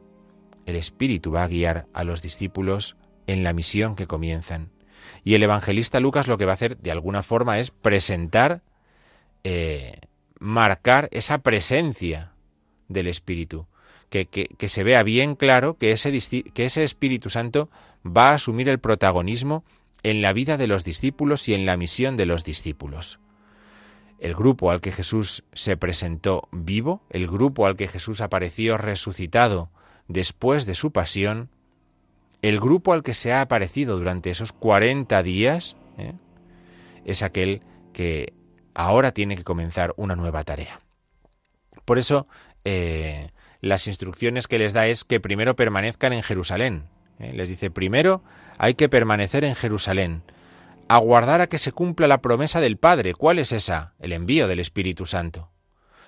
[0.69, 2.95] el Espíritu va a guiar a los discípulos
[3.28, 4.69] en la misión que comienzan.
[5.24, 8.62] Y el evangelista Lucas lo que va a hacer de alguna forma es presentar,
[9.43, 10.00] eh,
[10.39, 12.34] marcar esa presencia
[12.88, 13.67] del Espíritu.
[14.10, 14.28] Que,
[14.67, 17.69] se vea bien claro que ese Espíritu Santo
[18.06, 19.63] va a asumir el protagonismo
[20.03, 23.19] en la vida de los discípulos y en la misión de los discípulos.
[24.19, 29.69] El grupo al que Jesús se presentó vivo, el grupo al que Jesús apareció resucitado
[30.07, 31.49] después de su pasión,
[32.41, 36.13] el grupo al que se ha aparecido durante esos 40 días ¿eh?
[37.05, 37.62] es aquel
[37.93, 38.33] que
[38.73, 40.81] ahora tiene que comenzar una nueva tarea.
[41.85, 42.27] Por eso,
[42.65, 43.29] eh,
[43.62, 46.83] las instrucciones que les da es que primero permanezcan en Jerusalén.
[47.19, 47.32] ¿Eh?
[47.34, 48.23] Les dice, primero
[48.58, 50.23] hay que permanecer en Jerusalén,
[50.88, 53.13] aguardar a que se cumpla la promesa del Padre.
[53.13, 53.93] ¿Cuál es esa?
[53.99, 55.49] El envío del Espíritu Santo.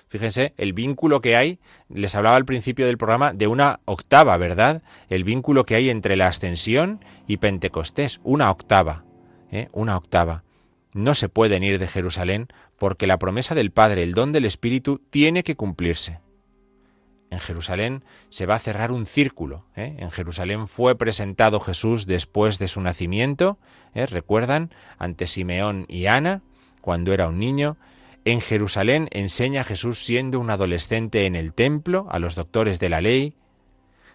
[0.08, 4.82] Fíjense el vínculo que hay, les hablaba al principio del programa de una octava, ¿verdad?
[5.08, 9.04] El vínculo que hay entre la ascensión y Pentecostés, una octava,
[9.50, 9.68] ¿eh?
[9.72, 10.44] una octava.
[10.92, 12.48] No se pueden ir de Jerusalén
[12.78, 16.20] porque la promesa del Padre, el don del Espíritu, tiene que cumplirse.
[17.32, 19.64] En Jerusalén se va a cerrar un círculo.
[19.74, 19.96] ¿eh?
[20.00, 23.58] En Jerusalén fue presentado Jesús después de su nacimiento,
[23.94, 24.04] ¿eh?
[24.04, 26.42] recuerdan, ante Simeón y Ana,
[26.82, 27.78] cuando era un niño,
[28.26, 33.00] en Jerusalén enseña Jesús siendo un adolescente en el templo a los doctores de la
[33.00, 33.34] ley.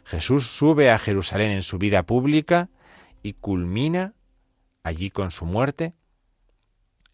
[0.03, 2.69] Jesús sube a Jerusalén en su vida pública
[3.23, 4.13] y culmina
[4.83, 5.95] allí con su muerte.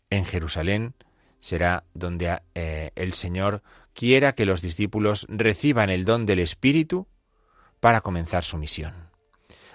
[0.09, 0.95] En Jerusalén
[1.39, 3.63] será donde eh, el Señor
[3.93, 7.07] quiera que los discípulos reciban el don del Espíritu
[7.79, 8.93] para comenzar su misión.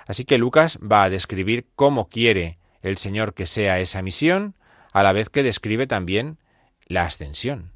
[0.06, 4.54] Así que Lucas va a describir cómo quiere el Señor que sea esa misión,
[4.92, 6.38] a la vez que describe también
[6.86, 7.72] la ascensión,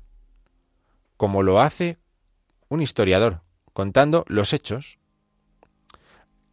[1.17, 1.99] como lo hace
[2.69, 3.43] un historiador,
[3.75, 4.99] contando los hechos,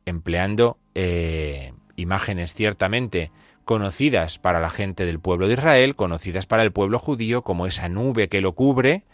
[0.05, 3.31] empleando eh, imágenes ciertamente
[3.63, 7.87] conocidas para la gente del pueblo de Israel, conocidas para el pueblo judío, como esa
[7.87, 9.05] nube que lo cubre,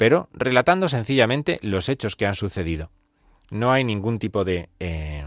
[0.00, 2.90] pero relatando sencillamente los hechos que han sucedido.
[3.50, 5.26] No hay ningún tipo de eh,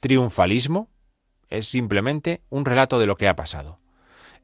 [0.00, 0.88] triunfalismo,
[1.50, 3.78] es simplemente un relato de lo que ha pasado.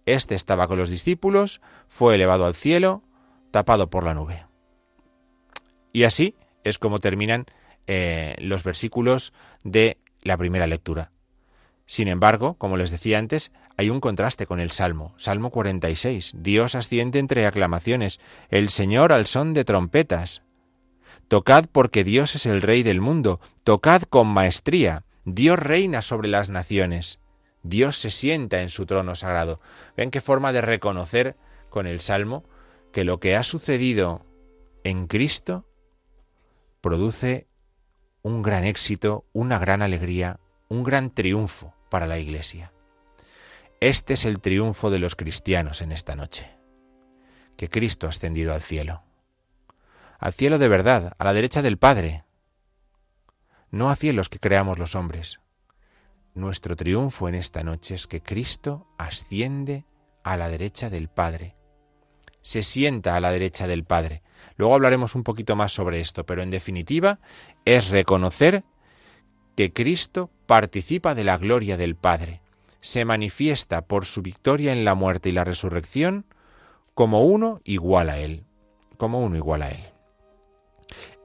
[0.05, 3.05] Este estaba con los discípulos, fue elevado al cielo,
[3.53, 4.44] tapado por la nube.
[5.94, 7.46] Y así es como terminan
[7.87, 11.11] eh, los versículos de la primera lectura.
[11.87, 16.33] Sin embargo, como les decía antes, hay un contraste con el Salmo, Salmo 46.
[16.37, 20.42] Dios asciende entre aclamaciones, el Señor al son de trompetas.
[21.29, 26.51] Tocad porque Dios es el Rey del mundo, tocad con maestría, Dios reina sobre las
[26.51, 27.18] naciones.
[27.62, 29.61] Dios se sienta en su trono sagrado.
[29.97, 31.37] Ven qué forma de reconocer
[31.70, 32.44] con el Salmo
[32.92, 34.25] que lo que ha sucedido
[34.85, 35.66] en Cristo
[36.81, 37.49] produce
[38.23, 40.38] un gran éxito, una gran alegría,
[40.75, 42.73] un gran triunfo para la Iglesia.
[43.81, 46.51] Este es el triunfo de los cristianos en esta noche,
[47.57, 49.03] que Cristo ha ascendido al cielo,
[50.19, 52.25] al cielo de verdad, a la derecha del Padre,
[53.71, 55.41] no a cielos que creamos los hombres.
[56.35, 59.85] Nuestro triunfo en esta noche es que Cristo asciende
[60.25, 61.55] a la derecha del Padre,
[62.41, 64.23] se sienta a la derecha del Padre.
[64.57, 67.21] Luego hablaremos un poquito más sobre esto, pero en definitiva
[67.65, 68.65] es reconocer
[69.57, 72.41] que Cristo participa de la gloria del Padre,
[72.81, 76.27] se manifiesta por su victoria en la muerte y la resurrección
[76.95, 78.45] como uno igual a Él,
[78.97, 79.81] como uno igual a Él.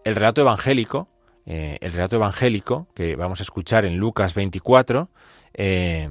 [0.06, 1.10] El relato evangélico,
[1.46, 5.10] eh, el relato evangélico que vamos a escuchar en Lucas 24,
[5.54, 6.10] eh,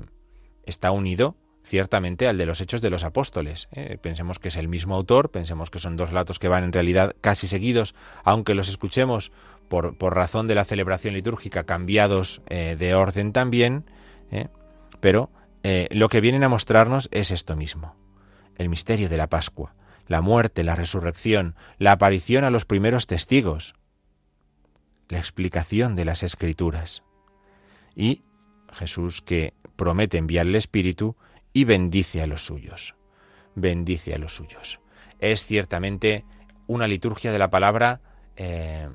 [0.66, 3.68] está unido ciertamente al de los Hechos de los Apóstoles.
[3.72, 6.72] Eh, pensemos que es el mismo autor, pensemos que son dos relatos que van en
[6.72, 7.94] realidad casi seguidos,
[8.24, 9.32] aunque los escuchemos
[9.68, 13.84] por, razón de la celebración litúrgica cambiados eh, de orden también,
[14.30, 14.48] eh,
[15.00, 15.30] pero
[15.90, 17.94] lo que vienen a mostrarnos es esto mismo,
[18.56, 19.74] el misterio de la Pascua,
[20.06, 23.74] la muerte, la resurrección, la aparición a los primeros testigos,
[25.08, 27.02] la explicación de las escrituras
[27.94, 28.22] y
[28.72, 31.16] Jesús que promete enviar el Espíritu
[31.52, 32.94] y bendice a los suyos.
[33.54, 34.80] Bendice a los suyos.
[35.18, 36.24] Es ciertamente
[36.66, 38.00] una liturgia de la palabra
[38.36, 38.88] eh,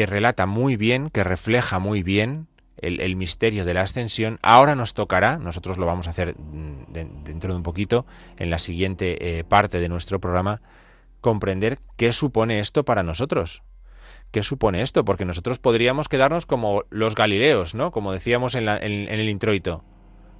[0.00, 2.46] que relata muy bien, que refleja muy bien
[2.78, 4.38] el, misterio de la ascensión.
[4.40, 6.90] Ahora nos tocará, nosotros lo vamos a hacer mm,
[7.22, 8.06] dentro de un poquito,
[8.38, 10.62] en la siguiente eh, parte de nuestro programa,
[11.20, 13.62] comprender qué supone esto para nosotros.
[14.30, 15.04] ¿Qué supone esto?
[15.04, 17.90] Porque nosotros podríamos quedarnos como los galileos, ¿no?
[17.90, 19.84] Como decíamos en, en el introito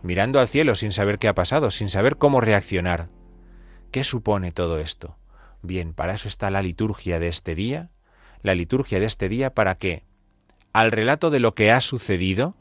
[0.02, 3.10] mirando al cielo sin saber qué ha pasado, sin saber cómo reaccionar.
[3.90, 5.18] ¿Qué supone todo esto?
[5.60, 7.90] Bien, para eso está la liturgia de este día,
[8.42, 10.04] la liturgia de este día para que
[10.72, 12.54] al relato de lo que ha sucedido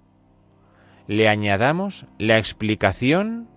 [1.07, 3.49] le añadamos la explicación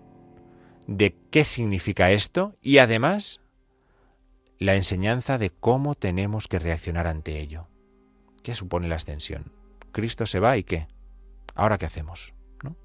[0.87, 3.39] de qué significa esto y además
[4.59, 7.67] la enseñanza de cómo tenemos que reaccionar ante ello.
[8.43, 9.51] ¿Qué supone la ascensión?
[9.91, 10.87] Cristo se va y qué?
[11.55, 12.33] ¿Ahora qué hacemos?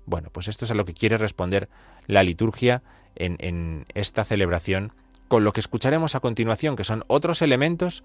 [0.06, 1.68] Bueno, pues esto es a lo que quiere responder
[2.06, 2.82] la liturgia
[3.14, 4.92] en, en esta celebración
[5.28, 8.02] con lo que escucharemos a continuación, que son otros elementos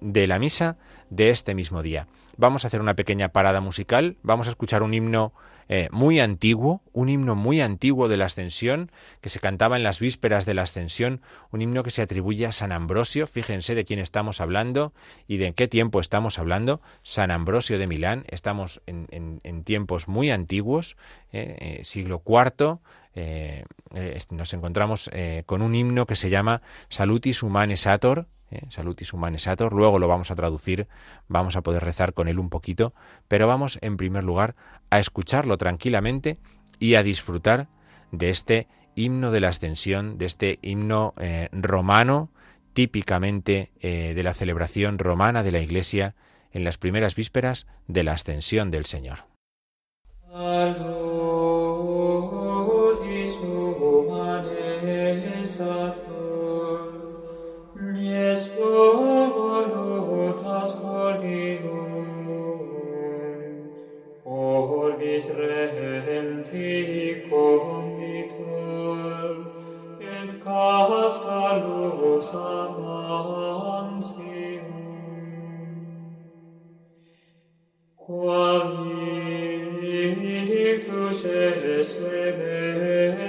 [0.00, 0.76] de la misa
[1.08, 2.08] de este mismo día.
[2.36, 5.32] Vamos a hacer una pequeña parada musical, vamos a escuchar un himno
[5.68, 10.00] eh, muy antiguo, un himno muy antiguo de la Ascensión, que se cantaba en las
[10.00, 14.00] vísperas de la Ascensión, un himno que se atribuye a San Ambrosio, fíjense de quién
[14.00, 14.92] estamos hablando
[15.26, 20.30] y de en qué tiempo estamos hablando, San Ambrosio de Milán, estamos en, tiempos muy
[20.30, 20.96] antiguos,
[21.32, 22.78] eh, eh, siglo IV,
[24.30, 25.10] nos encontramos
[25.46, 28.62] con un himno que se llama Salutis Humanes Sator, ¿eh?
[28.68, 30.88] Salutis Humanesator, luego lo vamos a traducir,
[31.28, 32.94] vamos a poder rezar con él un poquito,
[33.28, 34.54] pero vamos en primer lugar
[34.90, 36.38] a escucharlo tranquilamente
[36.78, 37.68] y a disfrutar
[38.12, 42.30] de este himno de la ascensión, de este himno eh, romano,
[42.72, 46.14] típicamente eh, de la celebración romana de la Iglesia
[46.52, 49.18] en las primeras vísperas de la ascensión del Señor.
[65.18, 68.50] Eis redenti cognitor,
[69.98, 73.58] et casta lux amantium.
[77.96, 78.48] Qua
[80.20, 83.26] victus es clementia,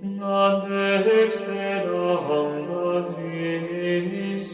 [0.02, 4.48] non dex te dam patris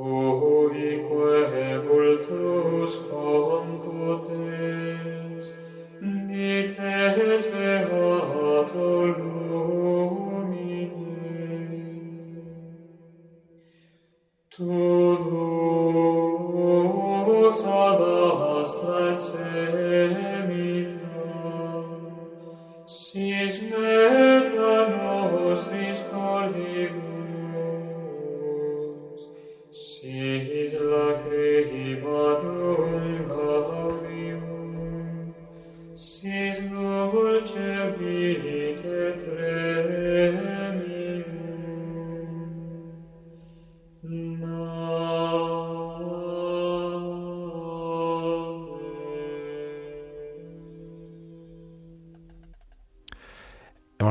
[0.00, 0.57] Oh
[1.86, 4.36] vultus computes,
[6.00, 10.58] dites beato lumine.
[14.50, 14.72] Tu
[17.26, 18.00] lux ad
[18.60, 20.66] astra semita,
[22.86, 24.17] sis me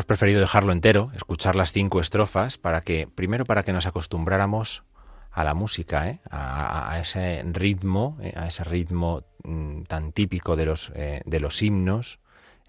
[0.08, 4.84] preferido dejarlo entero, escuchar las cinco estrofas, para que, primero para que nos acostumbráramos
[5.32, 6.20] a la música, ¿eh?
[6.32, 8.34] a, ese ritmo, ¿eh?
[8.36, 12.20] a ese ritmo mm, tan típico de los, eh, de los himnos,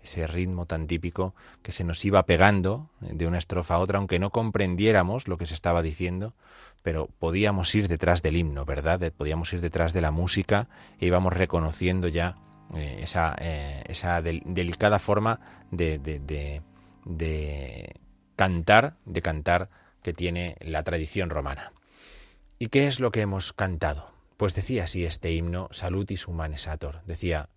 [0.03, 4.19] ese ritmo tan típico que se nos iba pegando de una estrofa a otra, aunque
[4.19, 6.35] no comprendiéramos lo que se estaba diciendo,
[6.83, 9.13] pero podíamos ir detrás del himno, ¿verdad?
[9.17, 10.69] Podíamos ir detrás de la música
[11.01, 12.37] e íbamos reconociendo ya
[12.77, 16.63] esa, esa delicada forma de de
[18.37, 19.71] cantar, de cantar
[20.03, 21.73] que tiene la tradición romana.
[22.59, 24.13] ¿Y qué es lo que hemos cantado?
[24.37, 27.03] Pues decía así este himno, Salutis Humanesator.
[27.05, 27.49] Decía,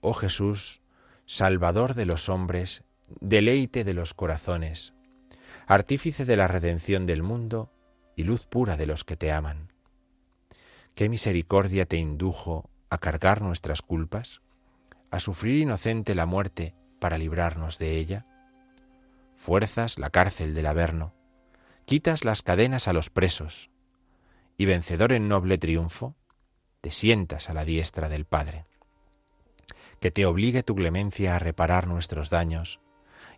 [0.00, 0.80] Oh Jesús,
[1.26, 2.82] Salvador de los hombres,
[3.20, 4.94] deleite de los corazones,
[5.66, 7.72] artífice de la redención del mundo
[8.14, 9.72] y luz pura de los que te aman.
[10.94, 14.40] ¿Qué misericordia te indujo a cargar nuestras culpas,
[15.10, 18.26] a sufrir inocente la muerte para librarnos de ella?
[19.36, 21.14] Fuerzas la cárcel del Averno,
[21.84, 23.70] quitas las cadenas a los presos,
[24.58, 26.16] y vencedor en noble triunfo,
[26.80, 28.64] te sientas a la diestra del Padre.
[30.00, 32.80] Que te obligue tu clemencia a reparar nuestros daños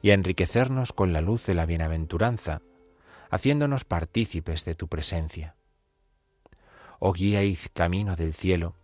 [0.00, 2.62] y a enriquecernos con la luz de la bienaventuranza,
[3.30, 5.56] haciéndonos partícipes de tu presencia.
[7.00, 8.74] Oh guía y camino del cielo,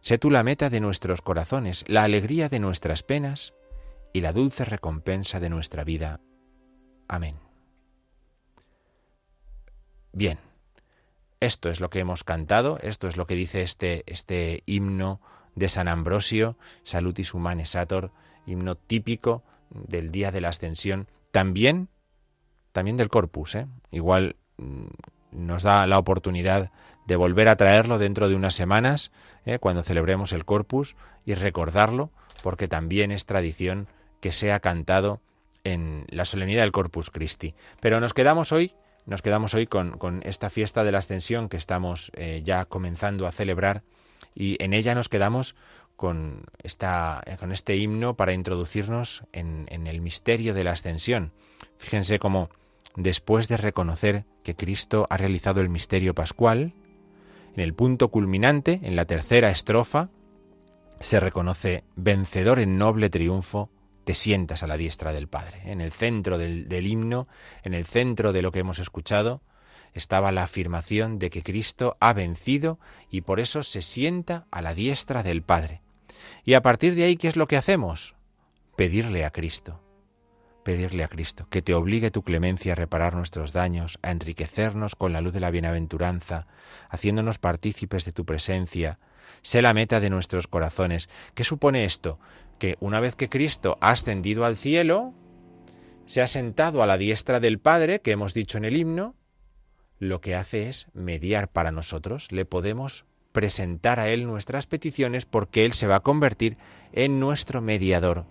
[0.00, 3.54] sé tú la meta de nuestros corazones, la alegría de nuestras penas
[4.12, 6.20] y la dulce recompensa de nuestra vida.
[7.12, 7.34] Amén.
[10.12, 10.38] Bien,
[11.40, 15.20] esto es lo que hemos cantado, esto es lo que dice este, este himno
[15.56, 18.12] de San Ambrosio, Salutis Humane Sator,
[18.46, 21.88] himno típico del día de la ascensión, también,
[22.70, 23.66] también del Corpus, ¿eh?
[23.90, 24.86] igual mm,
[25.32, 26.70] nos da la oportunidad
[27.08, 29.10] de volver a traerlo dentro de unas semanas,
[29.44, 29.58] ¿eh?
[29.58, 30.94] cuando celebremos el Corpus,
[31.24, 32.12] y recordarlo,
[32.44, 33.88] porque también es tradición
[34.20, 35.20] que sea cantado
[35.64, 37.54] en la solemnidad del Corpus Christi.
[37.80, 38.72] Pero nos quedamos hoy,
[39.06, 43.32] nos quedamos hoy con, esta fiesta de la Ascensión que estamos eh, ya comenzando a
[43.32, 43.82] celebrar
[44.34, 45.54] y en ella nos quedamos
[45.96, 51.32] con, esta, con este himno para introducirnos en, en el misterio de la Ascensión.
[51.78, 52.50] Fíjense cómo
[52.96, 56.72] después de reconocer que Cristo ha realizado el misterio pascual,
[57.54, 60.08] en el punto culminante, en la tercera estrofa,
[61.00, 63.70] se reconoce vencedor en noble triunfo
[64.10, 65.60] te sientas a la diestra del Padre.
[65.66, 67.28] En el centro del, himno,
[67.62, 69.40] en el centro de lo que hemos escuchado,
[69.94, 74.74] estaba la afirmación de que Cristo ha vencido y por eso se sienta a la
[74.74, 75.80] diestra del Padre.
[76.44, 78.16] Y a partir de ahí, ¿qué es lo que hacemos?
[78.74, 79.80] Pedirle a Cristo,
[80.64, 85.12] pedirle a Cristo, que te obligue tu clemencia a reparar nuestros daños, a enriquecernos con
[85.12, 86.48] la luz de la bienaventuranza,
[86.88, 88.98] haciéndonos partícipes de tu presencia.
[89.42, 91.08] Sé la meta de nuestros corazones.
[91.34, 92.18] ¿Qué supone esto?
[92.60, 95.14] Que una vez que Cristo ha ascendido al cielo,
[96.06, 99.16] se ha sentado a la diestra del Padre, que hemos dicho en el himno,
[99.98, 102.30] lo que hace es mediar para nosotros.
[102.30, 106.58] Le podemos presentar a Él nuestras peticiones porque Él se va a convertir
[106.92, 108.26] en nuestro mediador.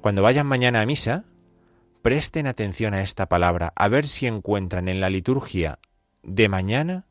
[0.00, 1.24] Cuando vayan mañana a misa,
[2.00, 5.78] presten atención a esta palabra, a ver si encuentran en la liturgia
[6.22, 7.06] de mañana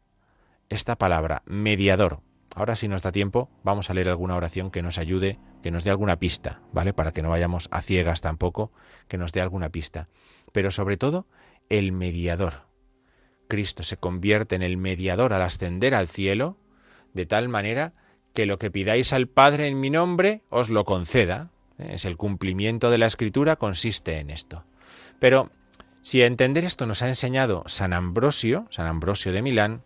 [0.70, 2.22] esta palabra, mediador.
[2.56, 5.84] Ahora si nos da tiempo, vamos a leer alguna oración que nos ayude, que nos
[5.84, 6.94] dé alguna pista, ¿vale?
[6.94, 8.72] Para que no vayamos a ciegas tampoco,
[9.08, 10.10] que nos dé alguna pista.
[10.52, 11.28] Pero sobre todo,
[11.70, 12.66] el mediador.
[13.48, 16.58] Cristo se convierte en el mediador al ascender al cielo,
[17.14, 17.94] de tal manera
[18.34, 21.52] que lo que pidáis al Padre en mi nombre os lo conceda.
[21.78, 24.64] Es el cumplimiento de la Escritura, consiste en esto.
[25.20, 25.52] Pero
[26.02, 29.84] si a entender esto nos ha enseñado San Ambrosio, San Ambrosio de Milán,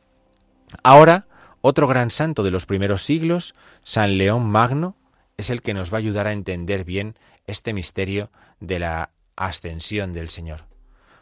[0.83, 1.27] ahora
[1.61, 4.95] otro gran santo de los primeros siglos, San León Magno,
[5.37, 7.15] es el que nos va a ayudar a entender bien
[7.47, 10.65] este misterio de la ascensión del Señor.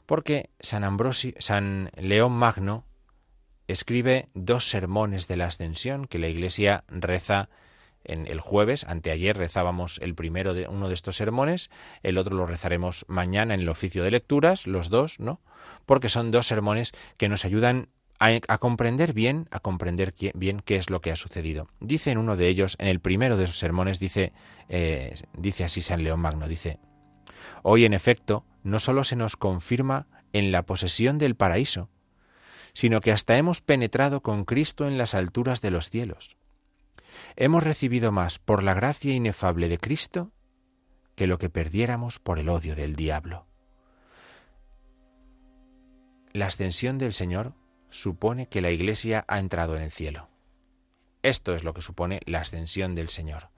[0.05, 2.86] Porque San Ambrosio, San León Magno
[3.68, 7.49] escribe dos sermones de la ascensión que la Iglesia reza
[8.03, 11.70] en el jueves, anteayer rezábamos el primero de uno de estos sermones,
[12.03, 15.39] el otro lo rezaremos mañana en el oficio de lecturas, los dos, ¿no?
[15.86, 17.88] Porque son dos sermones que nos ayudan
[18.20, 21.68] a, comprender bien, a comprender bien qué es lo que ha sucedido.
[21.80, 24.34] Dice en uno de ellos, en el primero de sus sermones, dice,
[24.70, 26.80] eh, dice así San León Magno, dice,
[27.64, 31.89] hoy en efecto no solo se nos confirma en la posesión del paraíso,
[32.74, 36.38] sino que hasta hemos penetrado con Cristo en las alturas de los cielos.
[37.36, 40.32] Hemos recibido más por la gracia inefable de Cristo
[41.16, 43.45] que lo que perdiéramos por el odio del diablo.
[46.32, 47.53] La ascensión del Señor
[47.94, 50.28] supone que la Iglesia ha entrado en el cielo.
[51.22, 53.50] Esto es lo que supone la ascensión del Señor.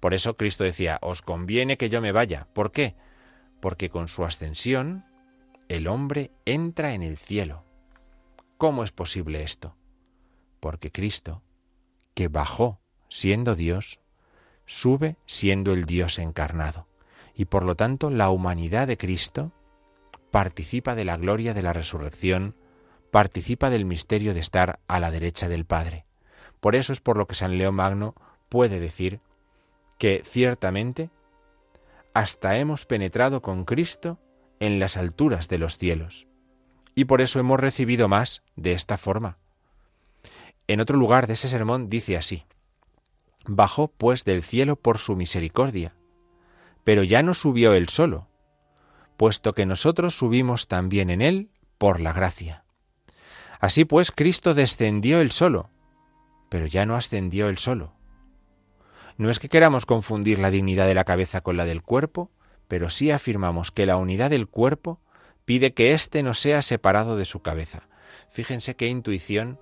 [0.00, 2.48] Por eso Cristo decía, os conviene que yo me vaya.
[2.52, 2.96] ¿Por qué?
[3.60, 5.04] Porque con su ascensión
[5.68, 7.64] el hombre entra en el cielo.
[8.58, 9.76] ¿Cómo es posible esto?
[10.58, 11.42] Porque Cristo,
[12.14, 14.00] que bajó siendo Dios,
[14.66, 16.88] sube siendo el Dios encarnado.
[17.34, 19.52] Y por lo tanto la humanidad de Cristo
[20.32, 22.56] participa de la gloria de la resurrección,
[23.14, 26.04] participa del misterio de estar a la derecha del Padre.
[26.58, 28.16] Por eso es por lo que San León Magno
[28.48, 29.20] puede decir
[29.98, 31.10] que ciertamente
[32.12, 34.18] hasta hemos penetrado con Cristo
[34.58, 36.26] en las alturas de los cielos.
[36.96, 39.38] Y por eso hemos recibido más de esta forma.
[40.66, 42.46] En otro lugar de ese sermón dice así,
[43.46, 45.94] Bajó pues del cielo por su misericordia,
[46.82, 48.26] pero ya no subió él solo,
[49.16, 52.63] puesto que nosotros subimos también en él por la gracia.
[53.64, 55.70] Así pues, Cristo descendió él solo,
[56.50, 57.94] pero ya no ascendió él solo.
[59.16, 62.30] No es que queramos confundir la dignidad de la cabeza con la del cuerpo,
[62.68, 65.00] pero sí afirmamos que la unidad del cuerpo
[65.46, 67.88] pide que éste no sea separado de su cabeza.
[68.28, 69.58] Fíjense qué intuición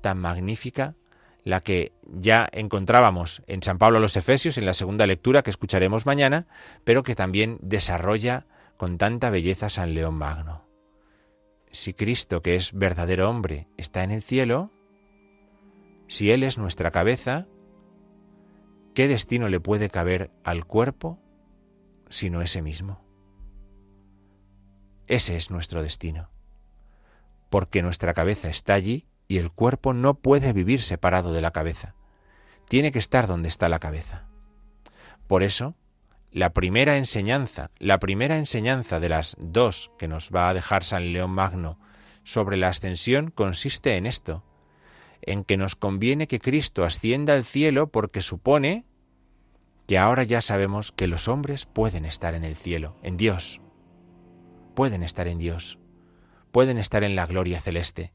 [0.00, 0.96] tan magnífica
[1.44, 5.50] la que ya encontrábamos en San Pablo a los Efesios en la segunda lectura que
[5.50, 6.48] escucharemos mañana,
[6.82, 10.69] pero que también desarrolla con tanta belleza San León Magno.
[11.70, 14.70] Si Cristo, que es verdadero hombre, está en el cielo,
[16.08, 17.46] si Él es nuestra cabeza,
[18.94, 21.20] ¿qué destino le puede caber al cuerpo
[22.10, 23.00] sino ese mismo.
[25.06, 26.28] Ese es nuestro destino,
[27.48, 31.94] porque nuestra cabeza está allí y el cuerpo no puede vivir separado de la cabeza.
[32.68, 34.28] Tiene que estar donde está la cabeza.
[35.26, 35.76] Por eso,
[36.32, 41.12] la primera enseñanza, la primera enseñanza de las dos que nos va a dejar San
[41.12, 41.78] León Magno
[42.22, 44.44] sobre la ascensión consiste en esto,
[45.22, 48.84] en que nos conviene que Cristo ascienda al cielo porque supone
[49.86, 53.60] que ahora ya sabemos que los hombres pueden estar en el cielo, en Dios.
[54.76, 55.80] Pueden estar en Dios.
[56.52, 58.12] Pueden estar en la gloria celeste.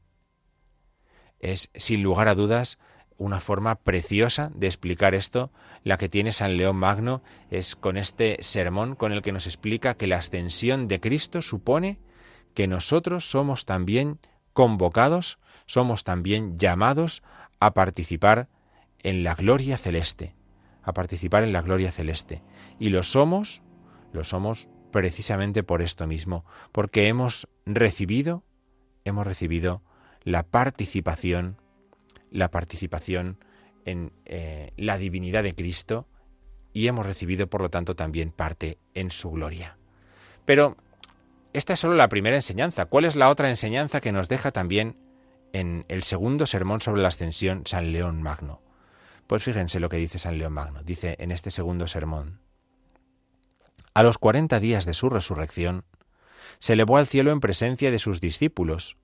[1.38, 2.78] Es, sin lugar a dudas,
[3.18, 5.50] una forma preciosa de explicar esto,
[5.84, 9.94] la que tiene San León Magno, es con este sermón con el que nos explica
[9.94, 11.98] que la ascensión de Cristo supone
[12.54, 14.18] que nosotros somos también
[14.52, 17.22] convocados, somos también llamados
[17.60, 18.48] a participar
[19.02, 20.36] en la gloria celeste
[20.86, 22.42] a participar en la gloria celeste.
[22.78, 23.60] Y lo somos,
[24.12, 28.44] lo somos precisamente por esto mismo, porque hemos recibido,
[29.04, 29.82] hemos recibido
[30.22, 31.60] la participación,
[32.30, 33.38] la participación
[33.84, 36.06] en eh, la divinidad de Cristo
[36.72, 39.78] y hemos recibido, por lo tanto, también parte en su gloria.
[40.44, 40.76] Pero
[41.52, 42.84] esta es solo la primera enseñanza.
[42.84, 44.96] ¿Cuál es la otra enseñanza que nos deja también
[45.52, 48.60] en el segundo sermón sobre la ascensión San León Magno?
[49.26, 50.82] Pues fíjense lo que dice San León Magno.
[50.82, 52.40] Dice en este segundo sermón.
[53.94, 55.84] A los cuarenta días de su resurrección,
[56.58, 58.98] se elevó al cielo en presencia de sus discípulos,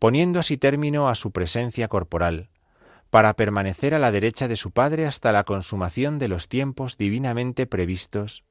[0.00, 2.48] poniendo así término a su presencia corporal,
[3.10, 7.66] para permanecer a la derecha de su Padre hasta la consumación de los tiempos divinamente
[7.66, 8.42] previstos,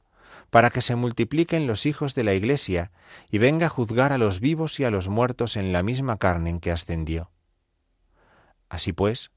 [0.52, 2.92] para que se multipliquen los hijos de la Iglesia
[3.32, 6.52] y venga a juzgar a los vivos y a los muertos en la misma carne
[6.52, 7.32] en que ascendió.
[8.70, 9.32] Así pues,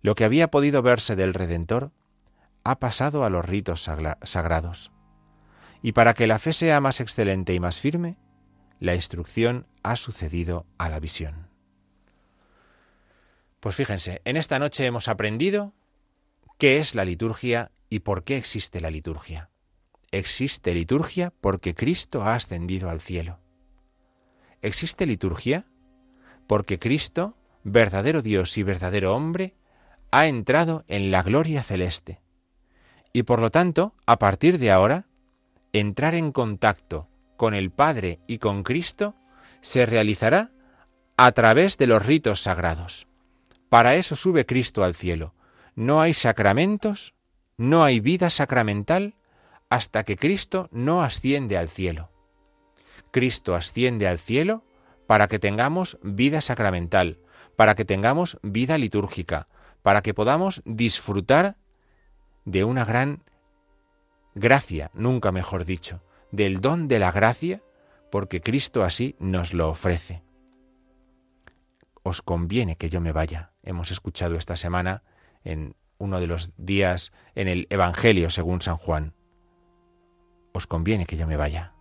[0.00, 1.90] lo que había podido verse del Redentor
[2.64, 3.82] ha pasado a los ritos
[4.22, 4.90] sagrados.
[5.82, 8.16] Y para que la fe sea más excelente y más firme,
[8.82, 11.48] la instrucción ha sucedido a la visión.
[13.60, 15.72] Pues fíjense, en esta noche hemos aprendido
[16.58, 19.50] qué es la liturgia y por qué existe la liturgia.
[20.10, 23.38] Existe liturgia porque Cristo ha ascendido al cielo.
[24.62, 25.64] Existe liturgia
[26.48, 29.54] porque Cristo, verdadero Dios y verdadero hombre,
[30.10, 32.20] ha entrado en la gloria celeste.
[33.12, 35.06] Y por lo tanto, a partir de ahora,
[35.72, 39.14] entrar en contacto con el Padre y con Cristo
[39.60, 40.50] se realizará
[41.16, 43.06] a través de los ritos sagrados.
[43.68, 45.34] Para eso sube Cristo al cielo.
[45.74, 47.14] No hay sacramentos,
[47.56, 49.14] no hay vida sacramental
[49.70, 52.10] hasta que Cristo no asciende al cielo.
[53.10, 54.64] Cristo asciende al cielo
[55.06, 57.18] para que tengamos vida sacramental,
[57.56, 59.48] para que tengamos vida litúrgica,
[59.82, 61.56] para que podamos disfrutar
[62.44, 63.22] de una gran
[64.34, 66.02] gracia, nunca mejor dicho,
[66.32, 67.62] del don de la gracia,
[68.10, 70.22] porque Cristo así nos lo ofrece.
[72.02, 73.52] Os conviene que yo me vaya.
[73.62, 75.04] Hemos escuchado esta semana
[75.44, 79.14] en uno de los días en el Evangelio según San Juan.
[80.52, 81.74] Os conviene que yo me vaya.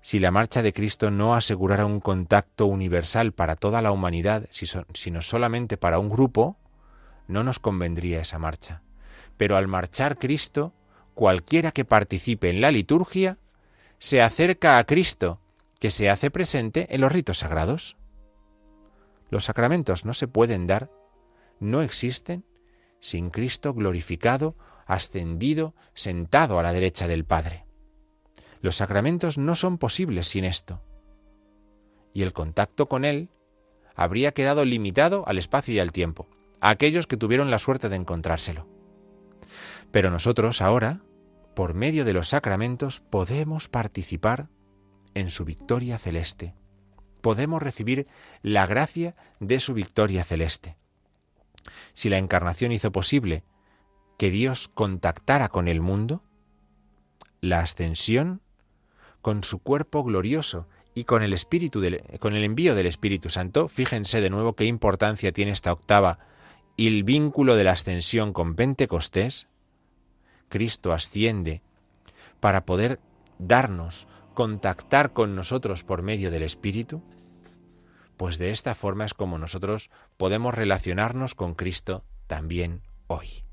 [0.00, 5.20] Si la marcha de Cristo no asegurara un contacto universal para toda la humanidad, sino
[5.20, 6.56] solamente para un grupo,
[7.26, 8.82] no nos convendría esa marcha.
[9.36, 10.72] Pero al marchar Cristo,
[11.16, 13.38] cualquiera que participe en la liturgia
[13.98, 15.40] se acerca a Cristo,
[15.80, 17.96] que se hace presente en los ritos sagrados.
[19.30, 20.90] Los sacramentos no se pueden dar,
[21.58, 22.44] no existen,
[23.00, 27.64] sin Cristo glorificado, ascendido, sentado a la derecha del Padre.
[28.60, 30.82] Los sacramentos no son posibles sin esto.
[32.12, 33.30] Y el contacto con Él
[33.94, 36.28] habría quedado limitado al espacio y al tiempo,
[36.60, 38.66] a aquellos que tuvieron la suerte de encontrárselo.
[39.90, 41.00] Pero nosotros ahora,
[41.56, 44.50] por medio de los sacramentos, podemos participar
[45.14, 46.54] en su victoria celeste.
[47.22, 48.06] Podemos recibir
[48.42, 50.76] la gracia de su victoria celeste.
[51.94, 53.42] Si la encarnación hizo posible
[54.18, 56.22] que Dios contactara con el mundo,
[57.40, 58.42] la ascensión,
[59.22, 61.80] con su cuerpo glorioso y con el espíritu
[62.20, 66.18] con el envío del Espíritu Santo, fíjense de nuevo qué importancia tiene esta octava
[66.76, 69.48] y el vínculo de la ascensión con Pentecostés,
[70.48, 71.62] Cristo asciende
[72.40, 73.00] para poder
[73.38, 77.02] darnos, contactar con nosotros por medio del Espíritu,
[78.16, 83.44] pues de esta forma es como nosotros podemos relacionarnos con Cristo también hoy.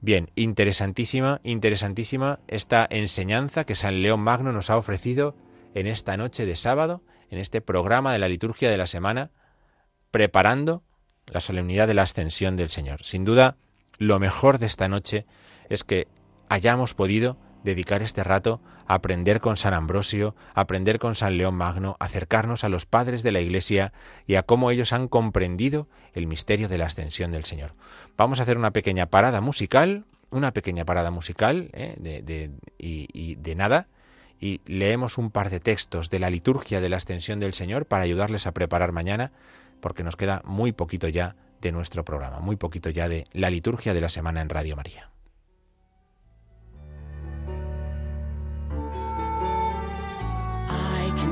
[0.00, 5.34] Bien, interesantísima, interesantísima esta enseñanza que San León Magno nos ha ofrecido
[5.74, 9.30] en esta noche de sábado, en este programa de la liturgia de la semana,
[10.10, 10.84] preparando
[11.26, 13.04] la solemnidad de la ascensión del Señor.
[13.04, 13.56] Sin duda,
[13.98, 15.26] lo mejor de esta noche
[15.68, 16.08] es que
[16.48, 21.54] hayamos podido dedicar este rato a aprender con San Ambrosio, a aprender con San León
[21.54, 23.92] Magno, acercarnos a los padres de la Iglesia
[24.26, 27.74] y a cómo ellos han comprendido el misterio de la ascensión del Señor.
[28.16, 31.94] Vamos a hacer una pequeña parada musical, una pequeña parada musical ¿eh?
[31.98, 33.88] de, y de nada,
[34.40, 38.04] y leemos un par de textos de la liturgia de la ascensión del Señor para
[38.04, 39.32] ayudarles a preparar mañana,
[39.80, 43.94] porque nos queda muy poquito ya de nuestro programa, muy poquito ya de la liturgia
[43.94, 45.10] de la semana en Radio María.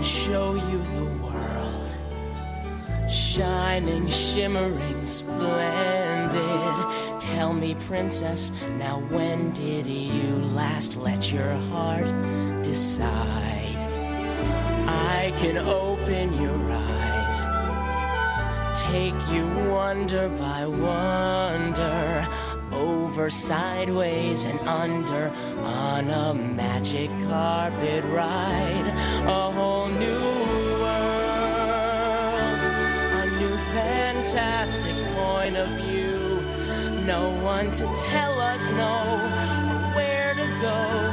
[0.03, 1.95] Show you the world.
[3.11, 7.21] Shining, shimmering, splendid.
[7.21, 12.07] Tell me, princess, now when did you last let your heart
[12.63, 13.77] decide?
[14.89, 17.47] I can open your eyes,
[18.81, 22.27] take you wonder by wonder
[22.77, 28.87] over, sideways, and under on a magic carpet ride.
[29.27, 30.25] A whole new
[30.83, 32.61] world,
[33.23, 36.41] a new fantastic point of view.
[37.07, 38.93] No one to tell us no,
[39.73, 41.06] or where to go,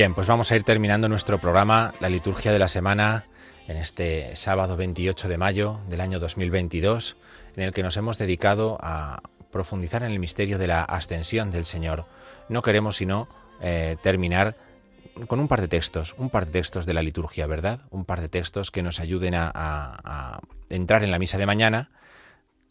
[0.00, 3.26] Bien, pues vamos a ir terminando nuestro programa, la liturgia de la semana,
[3.68, 7.18] en este sábado 28 de mayo del año 2022,
[7.54, 9.20] en el que nos hemos dedicado a
[9.52, 12.06] profundizar en el misterio de la ascensión del Señor.
[12.48, 13.28] No queremos sino
[13.60, 14.56] eh, terminar
[15.26, 17.80] con un par de textos, un par de textos de la liturgia, ¿verdad?
[17.90, 20.40] Un par de textos que nos ayuden a,
[20.70, 21.90] entrar en la misa de mañana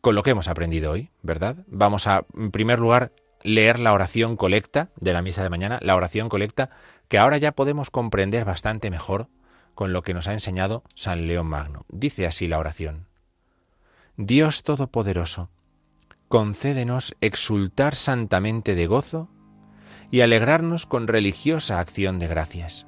[0.01, 1.57] con lo que hemos aprendido hoy, ¿verdad?
[1.67, 3.11] Vamos a, en primer lugar,
[3.43, 6.71] leer la oración colecta de la misa de mañana, la oración colecta
[7.09, 9.27] que ahora ya podemos comprender bastante mejor
[9.75, 11.85] con lo que nos ha enseñado San León Magno.
[11.89, 13.07] Dice así la oración.
[14.15, 15.49] Dios Todopoderoso,
[16.27, 19.29] concédenos exultar santamente de gozo
[20.11, 22.85] y alegrarnos con religiosa acción de gracias,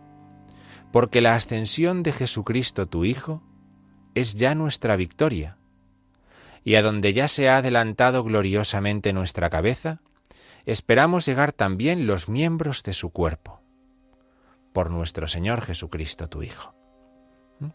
[0.91, 3.41] porque la ascensión de Jesucristo tu Hijo
[4.13, 5.57] es ya nuestra victoria,
[6.63, 10.01] y a donde ya se ha adelantado gloriosamente nuestra cabeza,
[10.65, 13.61] esperamos llegar también los miembros de su cuerpo,
[14.74, 16.74] por nuestro Señor Jesucristo tu Hijo.
[17.59, 17.69] ¿Mm?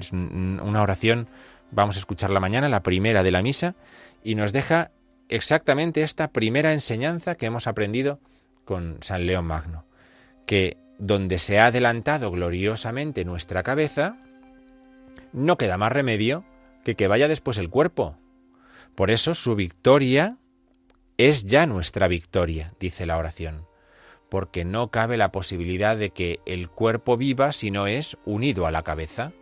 [0.00, 1.28] Es una oración,
[1.70, 3.74] vamos a escucharla mañana, la primera de la misa,
[4.22, 4.90] y nos deja
[5.28, 8.20] exactamente esta primera enseñanza que hemos aprendido
[8.64, 9.84] con San León Magno,
[10.46, 14.18] que donde se ha adelantado gloriosamente nuestra cabeza,
[15.32, 16.44] no queda más remedio
[16.84, 18.16] que que vaya después el cuerpo.
[18.94, 20.36] Por eso su victoria
[21.16, 23.66] es ya nuestra victoria, dice la oración,
[24.30, 28.70] porque no cabe la posibilidad de que el cuerpo viva si no es unido a
[28.70, 29.32] la cabeza.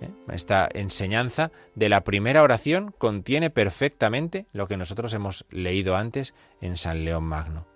[0.00, 0.10] ¿Eh?
[0.30, 6.76] Esta enseñanza de la primera oración contiene perfectamente lo que nosotros hemos leído antes en
[6.76, 7.66] San León Magno.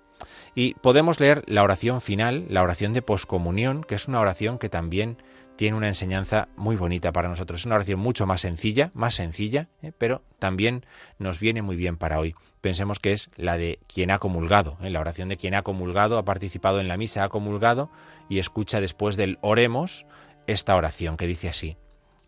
[0.54, 4.70] Y podemos leer la oración final, la oración de poscomunión, que es una oración que
[4.70, 5.18] también
[5.56, 7.60] tiene una enseñanza muy bonita para nosotros.
[7.60, 9.92] Es una oración mucho más sencilla, más sencilla, ¿eh?
[9.96, 10.84] pero también
[11.18, 12.34] nos viene muy bien para hoy.
[12.60, 14.90] Pensemos que es la de quien ha comulgado, ¿eh?
[14.90, 17.90] la oración de quien ha comulgado, ha participado en la misa, ha comulgado
[18.28, 20.06] y escucha después del oremos
[20.46, 21.76] esta oración que dice así,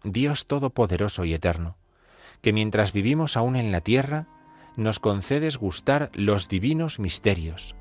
[0.05, 1.77] Dios Todopoderoso y Eterno,
[2.41, 4.27] que mientras vivimos aún en la tierra,
[4.77, 7.75] nos concedes gustar los divinos misterios.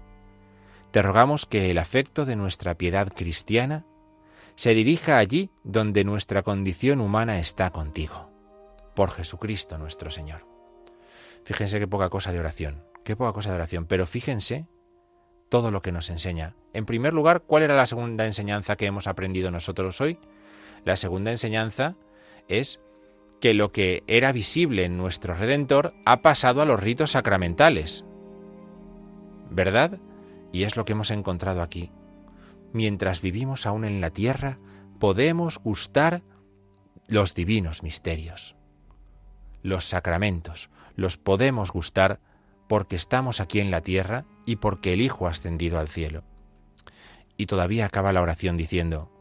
[0.91, 3.86] Te rogamos que el afecto de nuestra piedad cristiana
[4.58, 8.32] se dirija allí donde nuestra condición humana está contigo.
[8.95, 10.47] Por Jesucristo nuestro Señor.
[11.45, 14.66] Fíjense qué poca cosa de oración, qué poca cosa de oración, pero fíjense
[15.49, 16.55] todo lo que nos enseña.
[16.74, 20.18] En primer lugar, ¿cuál era la segunda enseñanza que hemos aprendido nosotros hoy?
[20.84, 21.95] La segunda enseñanza
[22.47, 22.80] es
[23.39, 28.05] que lo que era visible en nuestro Redentor ha pasado a los ritos sacramentales.
[29.51, 29.99] ¿Verdad?
[30.51, 31.91] Y es lo que hemos encontrado aquí
[32.78, 34.60] mientras vivimos aún en la tierra,
[35.00, 36.22] podemos gustar
[37.08, 38.56] los divinos misterios.
[39.64, 42.20] Los sacramentos los podemos gustar
[42.70, 46.24] porque estamos aquí en la tierra y porque el Hijo ha ascendido al cielo.
[47.36, 49.12] Y todavía acaba la oración diciendo,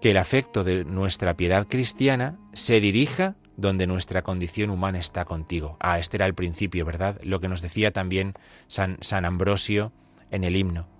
[0.00, 5.76] que el afecto de nuestra piedad cristiana se dirija donde nuestra condición humana está contigo.
[5.80, 7.18] Ah, este era el principio, ¿verdad?
[7.22, 8.34] Lo que nos decía también
[8.66, 9.92] San, San Ambrosio
[10.30, 10.95] en el himno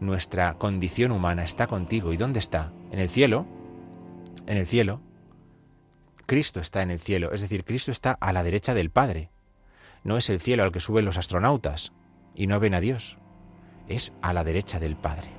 [0.00, 2.12] nuestra condición humana está contigo.
[2.12, 2.72] ¿Y dónde está?
[2.92, 3.46] En el cielo.
[4.46, 5.00] En el cielo.
[6.28, 9.30] Cristo está en el cielo, es decir, Cristo está a la derecha del Padre.
[10.04, 11.92] No es el cielo al que suben los astronautas
[12.34, 13.16] y no ven a Dios.
[13.88, 15.30] Es a la derecha del Padre.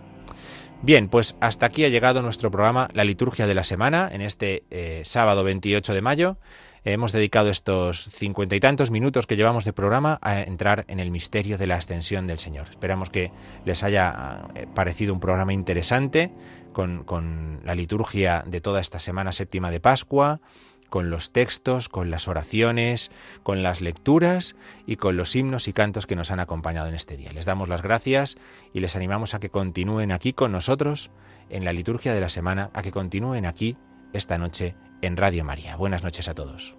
[0.82, 4.64] Bien, pues hasta aquí ha llegado nuestro programa La Liturgia de la Semana en este
[4.72, 6.38] eh, sábado 28 de mayo.
[6.86, 11.12] Hemos dedicado estos cincuenta y tantos minutos que llevamos de programa a entrar en el
[11.12, 12.68] misterio de la ascensión del Señor.
[12.70, 13.32] Esperamos que
[13.66, 16.32] les haya eh, parecido un programa interesante
[16.72, 20.40] con, con la liturgia de toda esta semana séptima de Pascua,
[20.90, 23.12] con los textos, con las oraciones,
[23.44, 24.56] con las lecturas
[24.88, 27.34] y con los himnos y cantos que nos han acompañado en este día.
[27.34, 28.38] Les damos las gracias
[28.74, 31.12] y les animamos a que continúen aquí con nosotros
[31.50, 33.78] en la liturgia de la semana, a que continúen aquí
[34.14, 35.76] esta noche en Radio María.
[35.76, 36.76] Buenas noches a todos.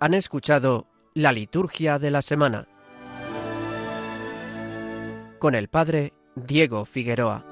[0.00, 2.66] Han escuchado la liturgia de la semana
[5.42, 7.51] con el Padre Diego Figueroa.